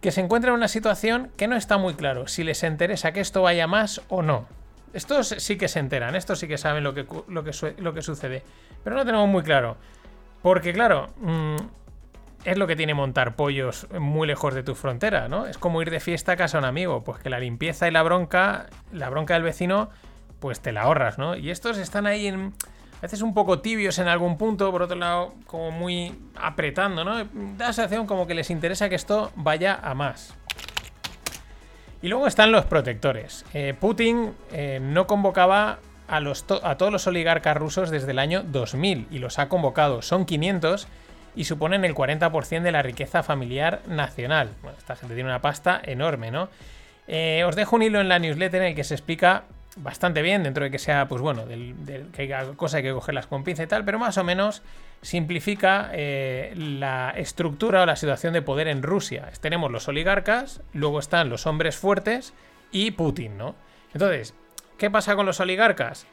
que 0.00 0.10
se 0.10 0.20
encuentran 0.20 0.54
en 0.54 0.58
una 0.58 0.68
situación 0.68 1.30
que 1.36 1.48
no 1.48 1.56
está 1.56 1.78
muy 1.78 1.94
claro 1.94 2.26
si 2.26 2.44
les 2.44 2.62
interesa 2.62 3.12
que 3.12 3.20
esto 3.20 3.42
vaya 3.42 3.66
más 3.66 4.00
o 4.08 4.22
no. 4.22 4.46
Estos 4.92 5.28
sí 5.28 5.58
que 5.58 5.68
se 5.68 5.78
enteran, 5.78 6.16
estos 6.16 6.38
sí 6.38 6.48
que 6.48 6.58
saben 6.58 6.82
lo 6.84 6.94
que, 6.94 7.06
lo 7.28 7.44
que, 7.44 7.52
lo 7.78 7.92
que 7.92 8.02
sucede, 8.02 8.42
pero 8.82 8.96
no 8.96 9.04
tenemos 9.04 9.28
muy 9.28 9.42
claro. 9.42 9.76
Porque 10.42 10.72
claro, 10.72 11.08
mm, 11.18 11.56
es 12.44 12.56
lo 12.56 12.66
que 12.66 12.76
tiene 12.76 12.94
montar 12.94 13.34
pollos 13.34 13.88
muy 13.98 14.26
lejos 14.26 14.54
de 14.54 14.62
tu 14.62 14.74
frontera, 14.74 15.28
¿no? 15.28 15.46
Es 15.46 15.58
como 15.58 15.82
ir 15.82 15.90
de 15.90 16.00
fiesta 16.00 16.32
a 16.32 16.36
casa 16.36 16.58
a 16.58 16.60
un 16.60 16.64
amigo, 16.64 17.02
pues 17.02 17.18
que 17.18 17.28
la 17.28 17.40
limpieza 17.40 17.88
y 17.88 17.90
la 17.90 18.02
bronca, 18.02 18.66
la 18.92 19.10
bronca 19.10 19.34
del 19.34 19.42
vecino, 19.42 19.90
pues 20.38 20.60
te 20.60 20.72
la 20.72 20.82
ahorras, 20.82 21.18
¿no? 21.18 21.36
Y 21.36 21.50
estos 21.50 21.76
están 21.76 22.06
ahí 22.06 22.28
en 22.28 22.54
a 22.98 23.02
veces 23.02 23.20
un 23.22 23.34
poco 23.34 23.60
tibios 23.60 23.98
en 23.98 24.08
algún 24.08 24.38
punto, 24.38 24.70
por 24.70 24.82
otro 24.82 24.96
lado, 24.96 25.34
como 25.46 25.70
muy 25.70 26.14
apretando, 26.34 27.04
¿no? 27.04 27.16
Da 27.16 27.66
la 27.66 27.72
sensación 27.72 28.06
como 28.06 28.26
que 28.26 28.34
les 28.34 28.50
interesa 28.50 28.88
que 28.88 28.94
esto 28.94 29.32
vaya 29.36 29.78
a 29.82 29.94
más. 29.94 30.34
Y 32.02 32.08
luego 32.08 32.26
están 32.26 32.52
los 32.52 32.64
protectores. 32.64 33.44
Eh, 33.52 33.74
Putin 33.78 34.32
eh, 34.52 34.78
no 34.80 35.06
convocaba 35.06 35.78
a, 36.08 36.76
todos 36.76 36.92
los 36.92 37.06
oligarcas 37.06 37.56
rusos 37.56 37.90
desde 37.90 38.12
el 38.12 38.18
año 38.18 38.42
2000 38.42 39.08
y 39.10 39.18
los 39.18 39.38
ha 39.38 39.48
convocado. 39.48 40.02
Son 40.02 40.24
500 40.24 40.88
y 41.34 41.44
suponen 41.44 41.84
el 41.84 41.94
40% 41.94 42.62
de 42.62 42.72
la 42.72 42.82
riqueza 42.82 43.22
familiar 43.22 43.82
nacional. 43.88 44.50
Bueno, 44.62 44.78
esta 44.78 44.96
gente 44.96 45.14
tiene 45.14 45.28
una 45.28 45.42
pasta 45.42 45.80
enorme, 45.84 46.30
¿no? 46.30 46.48
Eh, 47.08 47.44
os 47.46 47.54
dejo 47.56 47.76
un 47.76 47.82
hilo 47.82 48.00
en 48.00 48.08
la 48.08 48.18
newsletter 48.18 48.62
en 48.62 48.68
el 48.68 48.74
que 48.74 48.84
se 48.84 48.94
explica 48.94 49.44
bastante 49.76 50.22
bien, 50.22 50.42
dentro 50.42 50.64
de 50.64 50.70
que 50.70 50.78
sea, 50.78 51.06
pues 51.06 51.22
bueno, 51.22 51.46
del, 51.46 51.74
que 52.12 52.34
hay 52.34 52.54
cosas 52.56 52.78
hay 52.78 52.82
que 52.82 52.92
cogerlas 52.92 53.26
con 53.26 53.44
pinza 53.44 53.62
y 53.62 53.66
tal, 53.66 53.84
pero 53.84 53.98
más 53.98 54.18
o 54.18 54.24
menos 54.24 54.62
simplifica 55.02 55.90
eh, 55.92 56.54
la 56.56 57.10
estructura 57.16 57.82
o 57.82 57.86
la 57.86 57.96
situación 57.96 58.32
de 58.32 58.42
poder 58.42 58.68
en 58.68 58.82
Rusia. 58.82 59.30
Tenemos 59.40 59.70
los 59.70 59.86
oligarcas, 59.88 60.62
luego 60.72 60.98
están 60.98 61.28
los 61.28 61.46
hombres 61.46 61.76
fuertes 61.76 62.32
y 62.72 62.92
Putin, 62.92 63.36
¿no? 63.36 63.54
Entonces, 63.92 64.34
¿qué 64.78 64.90
pasa 64.90 65.14
con 65.14 65.26
los 65.26 65.40
oligarcas? 65.40 66.06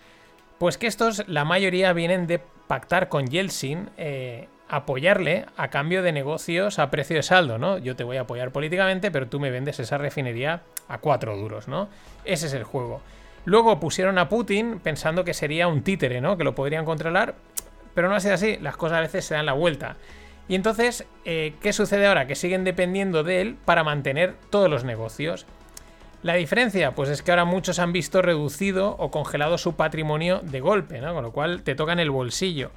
Pues 0.60 0.78
que 0.78 0.88
estos, 0.88 1.28
la 1.28 1.46
mayoría 1.46 1.94
vienen 1.94 2.28
de 2.28 2.40
pactar 2.68 3.10
con 3.10 3.28
Yeltsin 3.28 3.90
eh, 3.98 4.48
apoyarle 4.70 5.46
a 5.58 5.70
cambio 5.70 6.02
de 6.04 6.12
negocios 6.12 6.80
a 6.80 6.90
precio 6.90 7.16
de 7.16 7.24
saldo, 7.24 7.58
¿no? 7.58 7.78
Yo 7.78 7.96
te 7.96 8.04
voy 8.04 8.18
a 8.18 8.22
apoyar 8.22 8.52
políticamente, 8.52 9.12
pero 9.12 9.28
tú 9.28 9.40
me 9.40 9.52
vendes 9.52 9.80
esa 9.80 9.98
refinería 9.98 10.62
a 10.88 10.98
cuatro 10.98 11.38
duros, 11.38 11.68
¿no? 11.68 11.90
Ese 12.26 12.48
es 12.48 12.54
el 12.54 12.64
juego. 12.64 13.02
Luego 13.46 13.80
pusieron 13.80 14.18
a 14.18 14.30
Putin 14.30 14.80
pensando 14.80 15.24
que 15.24 15.34
sería 15.34 15.68
un 15.68 15.84
títere, 15.84 16.22
¿no? 16.22 16.38
Que 16.38 16.44
lo 16.44 16.56
podrían 16.56 16.86
controlar, 16.86 17.36
pero 17.94 18.10
no 18.10 18.16
ha 18.16 18.20
sido 18.20 18.34
así. 18.34 18.58
Las 18.62 18.78
cosas 18.78 19.00
a 19.00 19.02
veces 19.02 19.26
se 19.26 19.36
dan 19.36 19.46
la 19.46 19.54
vuelta. 19.54 19.98
Y 20.48 20.56
entonces, 20.56 21.06
eh, 21.26 21.54
¿qué 21.62 21.74
sucede 21.74 22.08
ahora? 22.08 22.28
Que 22.28 22.36
siguen 22.36 22.64
dependiendo 22.64 23.24
de 23.24 23.42
él 23.42 23.58
para 23.66 23.84
mantener 23.84 24.36
todos 24.50 24.70
los 24.70 24.84
negocios. 24.84 25.46
La 26.22 26.36
diferencia, 26.36 26.96
pues 26.96 27.10
es 27.10 27.22
que 27.22 27.32
ahora 27.32 27.46
muchos 27.46 27.80
han 27.80 27.92
visto 27.92 28.22
reducido 28.22 28.96
o 28.98 29.12
congelado 29.12 29.58
su 29.58 29.76
patrimonio 29.76 30.40
de 30.42 30.62
golpe, 30.62 31.02
¿no? 31.02 31.14
Con 31.14 31.24
lo 31.24 31.32
cual 31.32 31.64
te 31.64 31.76
tocan 31.76 32.00
el 32.00 32.12
bolsillo. 32.12 32.72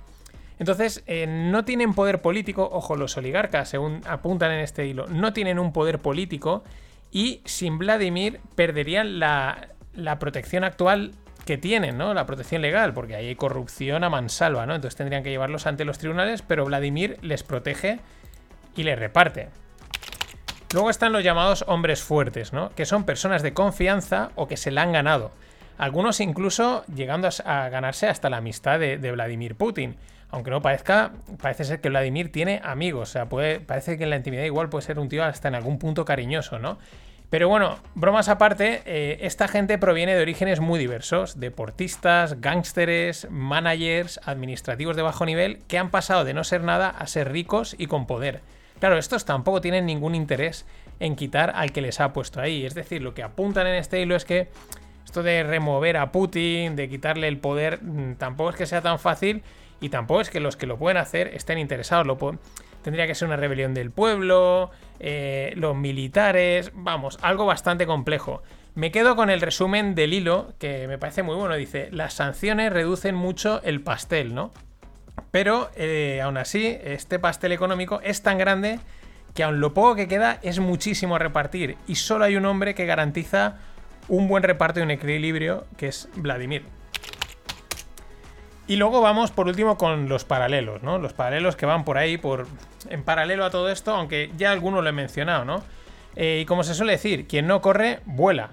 Entonces, 0.59 1.05
eh, 1.07 1.27
no 1.29 1.65
tienen 1.65 1.95
poder 1.95 2.23
político, 2.23 2.69
ojo, 2.73 2.97
los 2.97 3.17
oligarcas, 3.17 3.69
según 3.69 4.01
apuntan 4.07 4.53
en 4.53 4.61
este 4.61 4.87
hilo, 4.87 5.07
no 5.07 5.33
tienen 5.33 5.59
un 5.59 5.73
poder 5.73 5.99
político 5.99 6.65
y 7.13 7.43
sin 7.45 7.79
Vladimir 7.79 8.41
perderían 8.55 9.19
la, 9.21 9.69
la 9.97 10.19
protección 10.19 10.65
actual 10.65 11.13
que 11.45 11.59
tienen, 11.59 11.97
¿no? 11.97 12.13
La 12.13 12.27
protección 12.27 12.63
legal, 12.63 12.93
porque 12.93 13.15
ahí 13.15 13.29
hay 13.29 13.37
corrupción 13.37 14.05
a 14.05 14.11
mansalva, 14.11 14.67
¿no? 14.67 14.75
Entonces 14.75 14.97
tendrían 14.97 15.23
que 15.23 15.31
llevarlos 15.31 15.67
ante 15.67 15.85
los 15.85 15.99
tribunales, 15.99 16.43
pero 16.43 16.65
Vladimir 16.65 17.19
les 17.23 17.43
protege 17.43 18.01
y 18.77 18.83
les 18.83 18.99
reparte. 18.99 19.49
Luego 20.73 20.91
están 20.91 21.13
los 21.13 21.23
llamados 21.23 21.65
hombres 21.69 22.03
fuertes, 22.03 22.53
¿no? 22.53 22.71
Que 22.71 22.85
son 22.85 23.05
personas 23.05 23.43
de 23.43 23.55
confianza 23.55 24.31
o 24.35 24.49
que 24.49 24.57
se 24.57 24.71
la 24.71 24.83
han 24.83 24.93
ganado. 24.93 25.31
Algunos 25.79 26.21
incluso 26.21 26.85
llegando 26.87 27.29
a 27.45 27.69
ganarse 27.69 28.09
hasta 28.09 28.31
la 28.31 28.39
amistad 28.39 28.81
de, 28.81 29.13
Vladimir 29.13 29.55
Putin. 29.55 29.97
Aunque 30.31 30.51
no 30.51 30.61
parezca, 30.61 31.13
parece 31.41 31.65
ser 31.65 31.81
que 31.81 31.89
Vladimir 31.89 32.33
tiene 32.33 32.61
amigos. 32.65 33.11
O 33.11 33.13
sea, 33.13 33.29
puede, 33.29 33.61
parece 33.61 33.97
que 33.97 34.05
en 34.05 34.11
la 34.11 34.17
intimidad 34.17 34.43
igual 34.43 34.69
puede 34.69 34.85
ser 34.85 34.99
un 34.99 35.09
tío 35.09 35.25
hasta 35.25 35.49
en 35.49 35.55
algún 35.55 35.79
punto 35.79 36.05
cariñoso, 36.05 36.59
¿no? 36.59 36.79
Pero 37.29 37.49
bueno, 37.49 37.79
bromas 37.95 38.29
aparte, 38.29 38.83
eh, 38.87 39.19
esta 39.23 39.49
gente 39.49 39.79
proviene 39.79 40.15
de 40.15 40.23
orígenes 40.23 40.61
muy 40.61 40.79
diversos, 40.79 41.41
deportistas, 41.41 42.41
gángsteres, 42.41 43.27
managers, 43.31 44.21
administrativos 44.25 44.95
de 44.95 45.03
bajo 45.03 45.27
nivel, 45.27 45.59
que 45.67 45.79
han 45.79 45.91
pasado 45.91 46.25
de 46.25 46.35
no 46.35 46.45
ser 46.45 46.63
nada 46.63 46.89
a 46.89 47.07
ser 47.09 47.33
ricos 47.33 47.75
y 47.79 47.89
con 47.89 48.07
poder. 48.07 48.43
Claro, 48.79 48.97
estos 48.97 49.25
tampoco 49.25 49.61
tienen 49.61 49.87
ningún 49.87 50.15
interés 50.15 50.67
en 51.01 51.17
quitar 51.17 51.53
al 51.57 51.73
que 51.73 51.81
les 51.81 52.01
ha 52.01 52.13
puesto 52.13 52.41
ahí. 52.41 52.65
Es 52.65 52.75
decir, 52.75 53.03
lo 53.03 53.15
que 53.15 53.25
apuntan 53.25 53.67
en 53.67 53.75
este 53.75 54.01
hilo 54.01 54.15
es 54.15 54.25
que 54.25 54.49
esto 55.05 55.23
de 55.23 55.43
remover 55.43 55.97
a 55.97 56.13
Putin, 56.13 56.77
de 56.77 56.89
quitarle 56.89 57.27
el 57.27 57.39
poder, 57.39 57.83
mm, 57.83 58.17
tampoco 58.17 58.51
es 58.51 58.57
que 58.57 58.67
sea 58.67 58.83
tan 58.83 58.99
fácil 58.99 59.43
y 59.81 59.89
tampoco 59.89 60.21
es 60.21 60.31
que 60.31 60.41
los 60.41 60.57
que 60.57 60.67
lo 60.67 60.79
pueden 60.79 60.97
hacer 60.99 61.29
estén 61.29 61.59
interesados. 61.59 62.07
Lo 62.07 62.19
tendría 62.83 63.07
que 63.07 63.15
ser 63.15 63.27
una 63.27 63.37
rebelión 63.37 63.75
del 63.75 63.91
pueblo, 63.91 64.71
eh, 65.01 65.53
los 65.57 65.77
militares, 65.77 66.73
vamos, 66.75 67.19
algo 67.23 67.47
bastante 67.47 67.87
complejo. 67.87 68.43
Me 68.75 68.91
quedo 68.91 69.17
con 69.17 69.31
el 69.31 69.41
resumen 69.41 69.95
del 69.95 70.13
hilo, 70.13 70.53
que 70.59 70.87
me 70.87 70.99
parece 70.99 71.23
muy 71.23 71.35
bueno. 71.35 71.55
Dice, 71.57 71.89
las 71.93 72.15
sanciones 72.15 72.73
reducen 72.73 73.15
mucho 73.15 73.63
el 73.63 73.81
pastel, 73.81 74.35
¿no? 74.35 74.53
Pero 75.31 75.71
eh, 75.77 76.21
aún 76.23 76.37
así, 76.37 76.77
este 76.83 77.19
pastel 77.19 77.53
económico 77.53 78.01
es 78.03 78.23
tan 78.23 78.39
grande 78.39 78.79
que 79.35 79.45
aun 79.45 79.61
lo 79.61 79.75
poco 79.75 79.95
que 79.95 80.09
queda 80.09 80.39
es 80.43 80.59
muchísimo 80.59 81.17
a 81.17 81.19
repartir. 81.19 81.77
Y 81.87 81.95
solo 81.97 82.25
hay 82.25 82.37
un 82.37 82.47
hombre 82.47 82.75
que 82.75 82.87
garantiza 82.87 83.57
un 84.09 84.29
buen 84.29 84.43
reparto 84.43 84.81
y 84.81 84.83
un 84.83 84.91
equilibrio, 84.91 85.67
que 85.77 85.89
es 85.89 86.09
Vladimir. 86.17 86.76
Y 88.69 88.77
luego 88.77 89.01
vamos 89.01 89.31
por 89.31 89.47
último 89.47 89.79
con 89.79 90.09
los 90.09 90.25
paralelos, 90.25 90.83
¿no? 90.83 90.99
Los 90.99 91.13
paralelos 91.13 91.55
que 91.55 91.67
van 91.67 91.85
por 91.85 91.99
ahí, 91.99 92.19
por 92.19 92.47
en 92.91 93.05
paralelo 93.05 93.45
a 93.45 93.51
todo 93.51 93.71
esto, 93.71 93.95
aunque 93.95 94.31
ya 94.37 94.51
alguno 94.51 94.83
lo 94.83 94.89
he 94.89 94.93
mencionado, 94.93 95.45
¿no? 95.45 95.63
Eh, 96.17 96.41
y 96.43 96.47
como 96.47 96.65
se 96.65 96.75
suele 96.75 96.93
decir, 96.93 97.29
quien 97.29 97.47
no 97.47 97.61
corre, 97.61 98.01
vuela. 98.07 98.51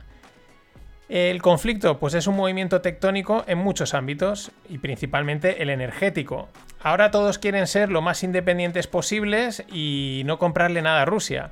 El 1.10 1.41
conflicto, 1.41 2.00
pues 2.00 2.13
es 2.13 2.27
un 2.27 2.36
movimiento 2.36 2.82
tectónico 2.82 3.43
en 3.48 3.58
muchos 3.58 3.93
ámbitos, 3.93 4.51
y 4.70 4.77
principalmente 4.77 5.62
el 5.62 5.70
energético. 5.70 6.50
Ahora 6.82 7.12
todos 7.12 7.39
quieren 7.39 7.67
ser 7.67 7.89
lo 7.89 8.01
más 8.01 8.24
independientes 8.24 8.88
posibles 8.88 9.63
y 9.72 10.24
no 10.25 10.38
comprarle 10.38 10.82
nada 10.82 11.03
a 11.03 11.05
Rusia. 11.05 11.51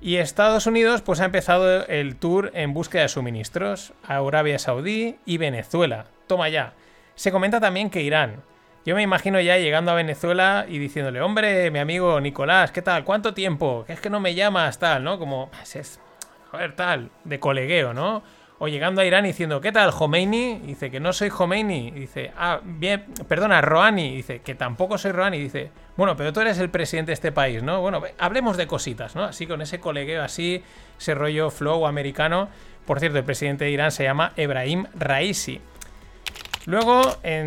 Y 0.00 0.16
Estados 0.16 0.66
Unidos 0.66 1.02
pues 1.02 1.20
ha 1.20 1.26
empezado 1.26 1.86
el 1.86 2.16
tour 2.16 2.50
en 2.54 2.74
búsqueda 2.74 3.02
de 3.02 3.08
suministros 3.08 3.92
a 4.06 4.16
Arabia 4.16 4.58
Saudí 4.58 5.16
y 5.24 5.38
Venezuela. 5.38 6.06
Toma 6.26 6.48
ya. 6.48 6.72
Se 7.14 7.32
comenta 7.32 7.60
también 7.60 7.90
que 7.90 8.02
Irán. 8.02 8.42
Yo 8.84 8.96
me 8.96 9.02
imagino 9.02 9.40
ya 9.40 9.58
llegando 9.58 9.92
a 9.92 9.94
Venezuela 9.94 10.66
y 10.68 10.78
diciéndole, 10.78 11.20
hombre, 11.20 11.70
mi 11.70 11.78
amigo 11.78 12.20
Nicolás, 12.20 12.72
¿qué 12.72 12.82
tal? 12.82 13.04
¿Cuánto 13.04 13.32
tiempo? 13.32 13.84
Es 13.86 14.00
que 14.00 14.10
no 14.10 14.18
me 14.18 14.34
llamas, 14.34 14.78
tal, 14.80 15.04
¿no? 15.04 15.20
Como, 15.20 15.50
es, 15.74 16.00
joder, 16.50 16.74
tal, 16.74 17.10
de 17.22 17.38
colegueo, 17.38 17.94
¿no? 17.94 18.24
O 18.58 18.66
llegando 18.66 19.00
a 19.00 19.04
Irán 19.04 19.24
diciendo, 19.24 19.60
¿qué 19.60 19.70
tal, 19.70 19.92
Khomeini? 19.92 20.60
dice 20.64 20.90
que 20.90 21.00
no 21.00 21.12
soy 21.12 21.30
Khomeini. 21.30 21.92
dice, 21.92 22.32
ah, 22.36 22.60
bien, 22.62 23.06
perdona, 23.28 23.60
Rouhani. 23.60 24.16
dice 24.16 24.40
que 24.40 24.54
tampoco 24.54 24.98
soy 24.98 25.12
Rouhani. 25.12 25.38
dice, 25.38 25.70
bueno, 25.96 26.16
pero 26.16 26.32
tú 26.32 26.40
eres 26.40 26.58
el 26.58 26.70
presidente 26.70 27.10
de 27.10 27.14
este 27.14 27.30
país, 27.30 27.62
¿no? 27.62 27.80
Bueno, 27.80 28.02
hablemos 28.18 28.56
de 28.56 28.66
cositas, 28.66 29.14
¿no? 29.14 29.24
Así 29.24 29.46
con 29.46 29.62
ese 29.62 29.78
colegueo 29.78 30.22
así, 30.22 30.62
ese 30.98 31.14
rollo 31.14 31.50
flow 31.50 31.86
americano. 31.86 32.48
Por 32.86 32.98
cierto, 32.98 33.18
el 33.18 33.24
presidente 33.24 33.64
de 33.64 33.70
Irán 33.70 33.92
se 33.92 34.02
llama 34.02 34.32
Ebrahim 34.36 34.86
Raisi. 34.94 35.60
Luego, 36.66 37.02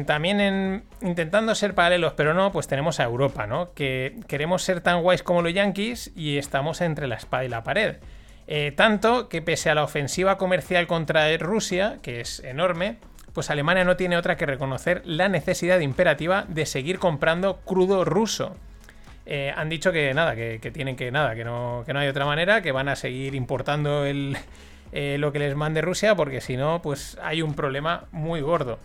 también 0.05 0.41
en, 0.41 0.83
intentando 1.01 1.55
ser 1.55 1.73
paralelos, 1.73 2.13
pero 2.13 2.33
no, 2.33 2.51
pues 2.51 2.67
tenemos 2.67 2.99
a 2.99 3.03
Europa, 3.03 3.47
¿no? 3.47 3.73
Que 3.73 4.19
queremos 4.27 4.63
ser 4.63 4.81
tan 4.81 5.01
guays 5.01 5.23
como 5.23 5.41
los 5.41 5.53
yankees 5.53 6.11
y 6.15 6.37
estamos 6.37 6.81
entre 6.81 7.07
la 7.07 7.15
espada 7.15 7.45
y 7.45 7.49
la 7.49 7.63
pared. 7.63 7.97
Eh, 8.47 8.73
tanto 8.75 9.27
que 9.29 9.41
pese 9.41 9.69
a 9.69 9.75
la 9.75 9.83
ofensiva 9.83 10.37
comercial 10.37 10.85
contra 10.85 11.35
Rusia, 11.37 11.99
que 12.01 12.21
es 12.21 12.41
enorme, 12.41 12.97
pues 13.33 13.49
Alemania 13.49 13.83
no 13.83 13.97
tiene 13.97 14.17
otra 14.17 14.37
que 14.37 14.45
reconocer 14.45 15.01
la 15.05 15.29
necesidad 15.29 15.79
imperativa 15.79 16.45
de 16.47 16.65
seguir 16.65 16.99
comprando 16.99 17.57
crudo 17.61 18.05
ruso. 18.05 18.55
Eh, 19.25 19.51
han 19.55 19.69
dicho 19.69 19.91
que 19.91 20.13
nada, 20.13 20.35
que, 20.35 20.59
tienen 20.71 20.95
que 20.95 21.11
nada, 21.11 21.35
que 21.35 21.43
no, 21.43 21.83
que 21.85 21.93
no 21.93 21.99
hay 21.99 22.07
otra 22.07 22.25
manera, 22.25 22.61
que 22.61 22.71
van 22.71 22.87
a 22.87 22.95
seguir 22.95 23.33
importando 23.33 24.05
el, 24.05 24.37
eh, 24.97 25.17
lo 25.17 25.33
que 25.33 25.39
les 25.39 25.55
mande 25.55 25.81
Rusia, 25.81 26.15
porque 26.15 26.39
si 26.39 26.55
no, 26.55 26.81
pues 26.81 27.17
hay 27.21 27.41
un 27.41 27.53
problema 27.53 28.05
muy 28.13 28.39
gordo. 28.39 28.79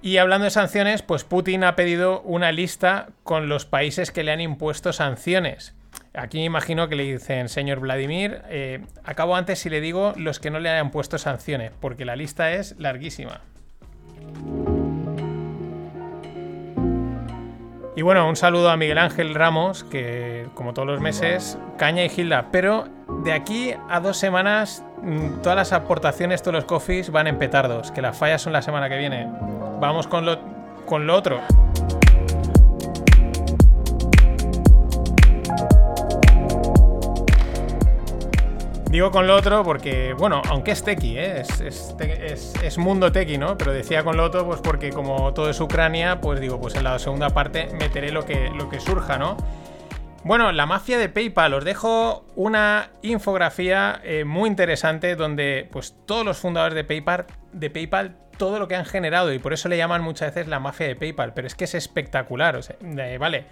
Y 0.00 0.16
hablando 0.16 0.46
de 0.46 0.50
sanciones, 0.50 1.02
pues 1.02 1.22
Putin 1.22 1.64
ha 1.64 1.76
pedido 1.76 2.22
una 2.22 2.50
lista 2.50 3.08
con 3.22 3.50
los 3.50 3.66
países 3.66 4.10
que 4.10 4.24
le 4.24 4.32
han 4.32 4.40
impuesto 4.40 4.94
sanciones. 4.94 5.74
Aquí 6.14 6.38
me 6.38 6.44
imagino 6.44 6.88
que 6.88 6.96
le 6.96 7.02
dicen, 7.02 7.50
señor 7.50 7.80
Vladimir, 7.80 8.40
eh, 8.48 8.86
acabo 9.04 9.36
antes 9.36 9.58
si 9.58 9.68
le 9.68 9.82
digo 9.82 10.14
los 10.16 10.40
que 10.40 10.50
no 10.50 10.60
le 10.60 10.70
hayan 10.70 10.90
puesto 10.90 11.18
sanciones, 11.18 11.72
porque 11.78 12.06
la 12.06 12.16
lista 12.16 12.52
es 12.52 12.74
larguísima. 12.78 13.42
Y 17.96 18.02
bueno, 18.02 18.28
un 18.28 18.36
saludo 18.36 18.68
a 18.68 18.76
Miguel 18.76 18.98
Ángel 18.98 19.34
Ramos, 19.34 19.82
que 19.82 20.48
como 20.52 20.74
todos 20.74 20.86
los 20.86 21.00
meses, 21.00 21.56
Caña 21.78 22.04
y 22.04 22.10
Gilda. 22.10 22.48
Pero 22.52 22.84
de 23.24 23.32
aquí 23.32 23.72
a 23.88 24.00
dos 24.00 24.18
semanas, 24.18 24.84
mm, 25.02 25.40
todas 25.42 25.56
las 25.56 25.72
aportaciones, 25.72 26.42
todos 26.42 26.56
los 26.56 26.64
coffees 26.66 27.10
van 27.10 27.26
en 27.26 27.38
petardos, 27.38 27.90
que 27.92 28.02
las 28.02 28.18
fallas 28.18 28.42
son 28.42 28.52
la 28.52 28.60
semana 28.60 28.90
que 28.90 28.98
viene. 28.98 29.26
Vamos 29.80 30.06
con 30.06 30.26
lo, 30.26 30.38
con 30.84 31.06
lo 31.06 31.14
otro. 31.14 31.40
Digo 38.96 39.10
con 39.10 39.26
lo 39.26 39.36
otro 39.36 39.62
porque, 39.62 40.14
bueno, 40.14 40.40
aunque 40.48 40.70
es 40.70 40.82
tequi, 40.82 41.18
¿eh? 41.18 41.42
es, 41.42 42.78
mundo 42.78 43.12
tequi, 43.12 43.36
¿no? 43.36 43.58
Pero 43.58 43.74
decía 43.74 44.02
con 44.02 44.16
lo 44.16 44.24
otro, 44.24 44.46
pues 44.46 44.62
porque 44.62 44.88
como 44.88 45.34
todo 45.34 45.50
es 45.50 45.60
Ucrania, 45.60 46.18
pues 46.22 46.40
digo, 46.40 46.58
pues 46.58 46.76
en 46.76 46.84
la 46.84 46.98
segunda 46.98 47.28
parte 47.28 47.68
meteré 47.78 48.10
lo 48.10 48.24
que, 48.24 48.48
lo 48.56 48.70
que 48.70 48.80
surja, 48.80 49.18
¿no? 49.18 49.36
Bueno, 50.24 50.50
la 50.50 50.64
mafia 50.64 50.96
de 50.96 51.10
PayPal, 51.10 51.52
os 51.52 51.62
dejo 51.66 52.24
una 52.36 52.88
infografía 53.02 54.00
eh, 54.02 54.24
muy 54.24 54.48
interesante 54.48 55.14
donde 55.14 55.68
pues 55.70 55.94
todos 56.06 56.24
los 56.24 56.38
fundadores 56.38 56.74
de 56.74 56.84
PayPal, 56.84 57.26
de 57.52 57.68
PayPal, 57.68 58.16
todo 58.38 58.58
lo 58.58 58.66
que 58.66 58.76
han 58.76 58.86
generado 58.86 59.30
y 59.30 59.38
por 59.38 59.52
eso 59.52 59.68
le 59.68 59.76
llaman 59.76 60.00
muchas 60.00 60.34
veces 60.34 60.48
la 60.48 60.58
mafia 60.58 60.86
de 60.86 60.96
PayPal, 60.96 61.34
pero 61.34 61.46
es 61.46 61.54
que 61.54 61.64
es 61.64 61.74
espectacular, 61.74 62.58
vale, 63.20 63.44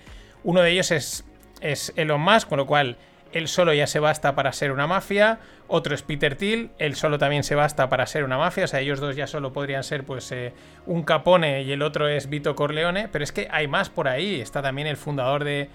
uno 0.42 0.62
de 0.62 0.70
ellos 0.70 0.90
es, 0.90 1.26
es 1.60 1.92
Elon 1.96 2.22
Musk, 2.22 2.48
con 2.48 2.56
lo 2.56 2.66
cual 2.66 2.96
él 3.34 3.48
solo 3.48 3.74
ya 3.74 3.88
se 3.88 3.98
basta 3.98 4.36
para 4.36 4.52
ser 4.52 4.70
una 4.70 4.86
mafia, 4.86 5.40
otro 5.66 5.92
es 5.94 6.02
Peter 6.02 6.36
Thiel, 6.36 6.70
él 6.78 6.94
solo 6.94 7.18
también 7.18 7.42
se 7.42 7.56
basta 7.56 7.88
para 7.88 8.06
ser 8.06 8.22
una 8.22 8.38
mafia, 8.38 8.64
o 8.64 8.68
sea, 8.68 8.78
ellos 8.78 9.00
dos 9.00 9.16
ya 9.16 9.26
solo 9.26 9.52
podrían 9.52 9.82
ser 9.82 10.04
pues 10.04 10.30
eh, 10.30 10.54
un 10.86 11.02
Capone 11.02 11.62
y 11.62 11.72
el 11.72 11.82
otro 11.82 12.06
es 12.06 12.28
Vito 12.28 12.54
Corleone, 12.54 13.08
pero 13.08 13.24
es 13.24 13.32
que 13.32 13.48
hay 13.50 13.66
más 13.66 13.90
por 13.90 14.06
ahí, 14.06 14.40
está 14.40 14.62
también 14.62 14.86
el 14.86 14.96
fundador 14.96 15.42
de, 15.42 15.68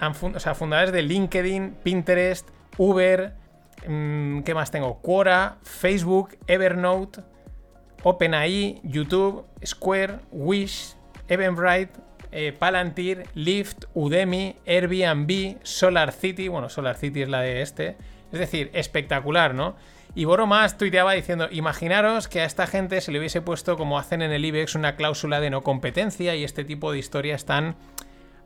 o 0.00 0.40
sea, 0.40 0.54
fundadores 0.54 0.92
de 0.92 1.02
LinkedIn, 1.02 1.76
Pinterest, 1.82 2.48
Uber, 2.78 3.34
mm, 3.86 4.40
¿qué 4.40 4.54
más 4.54 4.70
tengo? 4.70 5.02
Quora, 5.02 5.58
Facebook, 5.62 6.38
Evernote, 6.46 7.20
OpenAI, 8.02 8.80
YouTube, 8.82 9.44
Square, 9.62 10.20
Wish, 10.32 10.96
Eventbrite, 11.28 11.92
eh, 12.34 12.52
Palantir, 12.52 13.24
Lyft, 13.34 13.84
Udemy, 13.94 14.56
Airbnb, 14.66 15.58
Solar 15.62 16.12
City. 16.12 16.48
Bueno, 16.48 16.68
Solar 16.68 16.96
City 16.96 17.22
es 17.22 17.28
la 17.28 17.40
de 17.40 17.62
este. 17.62 17.96
Es 18.32 18.40
decir, 18.40 18.70
espectacular, 18.74 19.54
¿no? 19.54 19.76
Y 20.16 20.24
Boro 20.24 20.46
más 20.46 20.76
tuiteaba 20.76 21.12
diciendo, 21.12 21.48
imaginaros 21.50 22.28
que 22.28 22.40
a 22.40 22.44
esta 22.44 22.66
gente 22.66 23.00
se 23.00 23.12
le 23.12 23.18
hubiese 23.18 23.40
puesto, 23.40 23.76
como 23.76 23.98
hacen 23.98 24.20
en 24.20 24.32
el 24.32 24.44
IBEX, 24.44 24.74
una 24.74 24.96
cláusula 24.96 25.40
de 25.40 25.50
no 25.50 25.62
competencia 25.62 26.34
y 26.34 26.44
este 26.44 26.64
tipo 26.64 26.92
de 26.92 26.98
historias 26.98 27.44
tan 27.44 27.76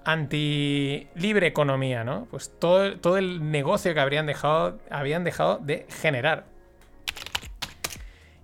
anti 0.05 1.09
libre 1.15 1.47
economía, 1.47 2.05
¿no? 2.05 2.27
Pues 2.31 2.53
todo, 2.59 2.99
todo 2.99 3.17
el 3.17 3.51
negocio 3.51 3.93
que 3.93 4.01
habrían 4.01 4.27
dejado, 4.27 4.79
habían 4.91 5.25
dejado 5.25 5.59
de 5.59 5.87
generar. 5.89 6.45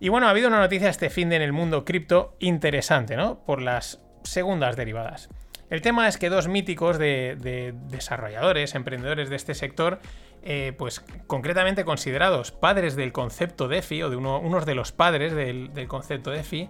Y 0.00 0.10
bueno, 0.10 0.26
ha 0.26 0.30
habido 0.30 0.48
una 0.48 0.60
noticia 0.60 0.90
este 0.90 1.08
fin 1.08 1.30
de 1.30 1.36
en 1.36 1.42
el 1.42 1.52
mundo 1.52 1.84
cripto 1.84 2.34
interesante, 2.40 3.16
¿no? 3.16 3.38
Por 3.38 3.62
las 3.62 4.03
segundas 4.24 4.76
derivadas. 4.76 5.28
El 5.70 5.80
tema 5.80 6.08
es 6.08 6.18
que 6.18 6.28
dos 6.28 6.48
míticos 6.48 6.98
de, 6.98 7.74
desarrolladores, 7.88 8.74
emprendedores 8.74 9.30
de 9.30 9.36
este 9.36 9.54
sector, 9.54 9.98
eh, 10.42 10.72
pues 10.76 11.02
concretamente 11.26 11.84
considerados 11.84 12.52
padres 12.52 12.96
del 12.96 13.12
concepto 13.12 13.66
DeFi, 13.66 14.02
o 14.02 14.10
de 14.10 14.16
uno, 14.16 14.40
unos 14.40 14.66
de 14.66 14.74
los 14.74 14.92
padres 14.92 15.34
del, 15.34 15.88
concepto 15.88 16.30
DeFi, 16.30 16.68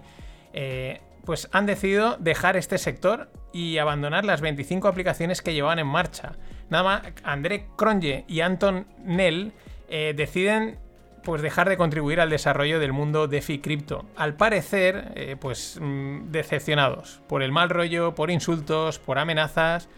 eh, 0.53 1.01
pues 1.25 1.49
han 1.51 1.65
decidido 1.65 2.17
dejar 2.19 2.55
este 2.55 2.77
sector 2.77 3.29
y 3.51 3.77
abandonar 3.79 4.25
las 4.25 4.41
25 4.41 4.87
aplicaciones 4.87 5.41
que 5.41 5.53
llevaban 5.53 5.79
en 5.79 5.87
marcha. 5.87 6.33
Nada 6.69 6.83
más, 6.83 7.01
André 7.23 7.67
Cronje 7.75 8.25
y 8.27 8.41
Anton 8.41 8.87
Nell 9.03 9.53
eh, 9.89 10.13
deciden 10.15 10.79
pues 11.25 11.41
dejar 11.41 11.67
de 11.67 11.75
contribuir 11.75 12.21
al 12.21 12.29
desarrollo 12.29 12.79
del 12.79 12.93
mundo 12.93 13.27
DeFi 13.27 13.59
cripto. 13.59 14.05
Al 14.15 14.35
parecer, 14.35 15.11
eh, 15.15 15.35
pues 15.37 15.77
mm, 15.81 16.31
decepcionados 16.31 17.21
por 17.27 17.43
el 17.43 17.51
mal 17.51 17.69
rollo, 17.69 18.15
por 18.15 18.31
insultos, 18.31 18.99
por 18.99 19.19
amenazas. 19.19 19.89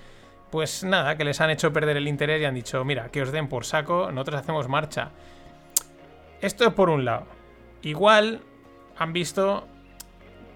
Pues 0.49 0.83
nada, 0.83 1.17
que 1.17 1.25
les 1.25 1.41
han 1.41 1.49
hecho 1.49 1.73
perder 1.73 1.97
el 1.97 2.07
interés 2.07 2.41
y 2.41 2.45
han 2.45 2.55
dicho, 2.55 2.83
mira, 2.85 3.09
que 3.09 3.21
os 3.21 3.31
den 3.31 3.49
por 3.49 3.65
saco, 3.65 4.09
nosotros 4.11 4.39
hacemos 4.39 4.69
marcha. 4.69 5.11
Esto 6.41 6.65
es 6.65 6.73
por 6.73 6.89
un 6.89 7.03
lado. 7.03 7.27
Igual 7.81 8.41
han 8.97 9.11
visto 9.11 9.67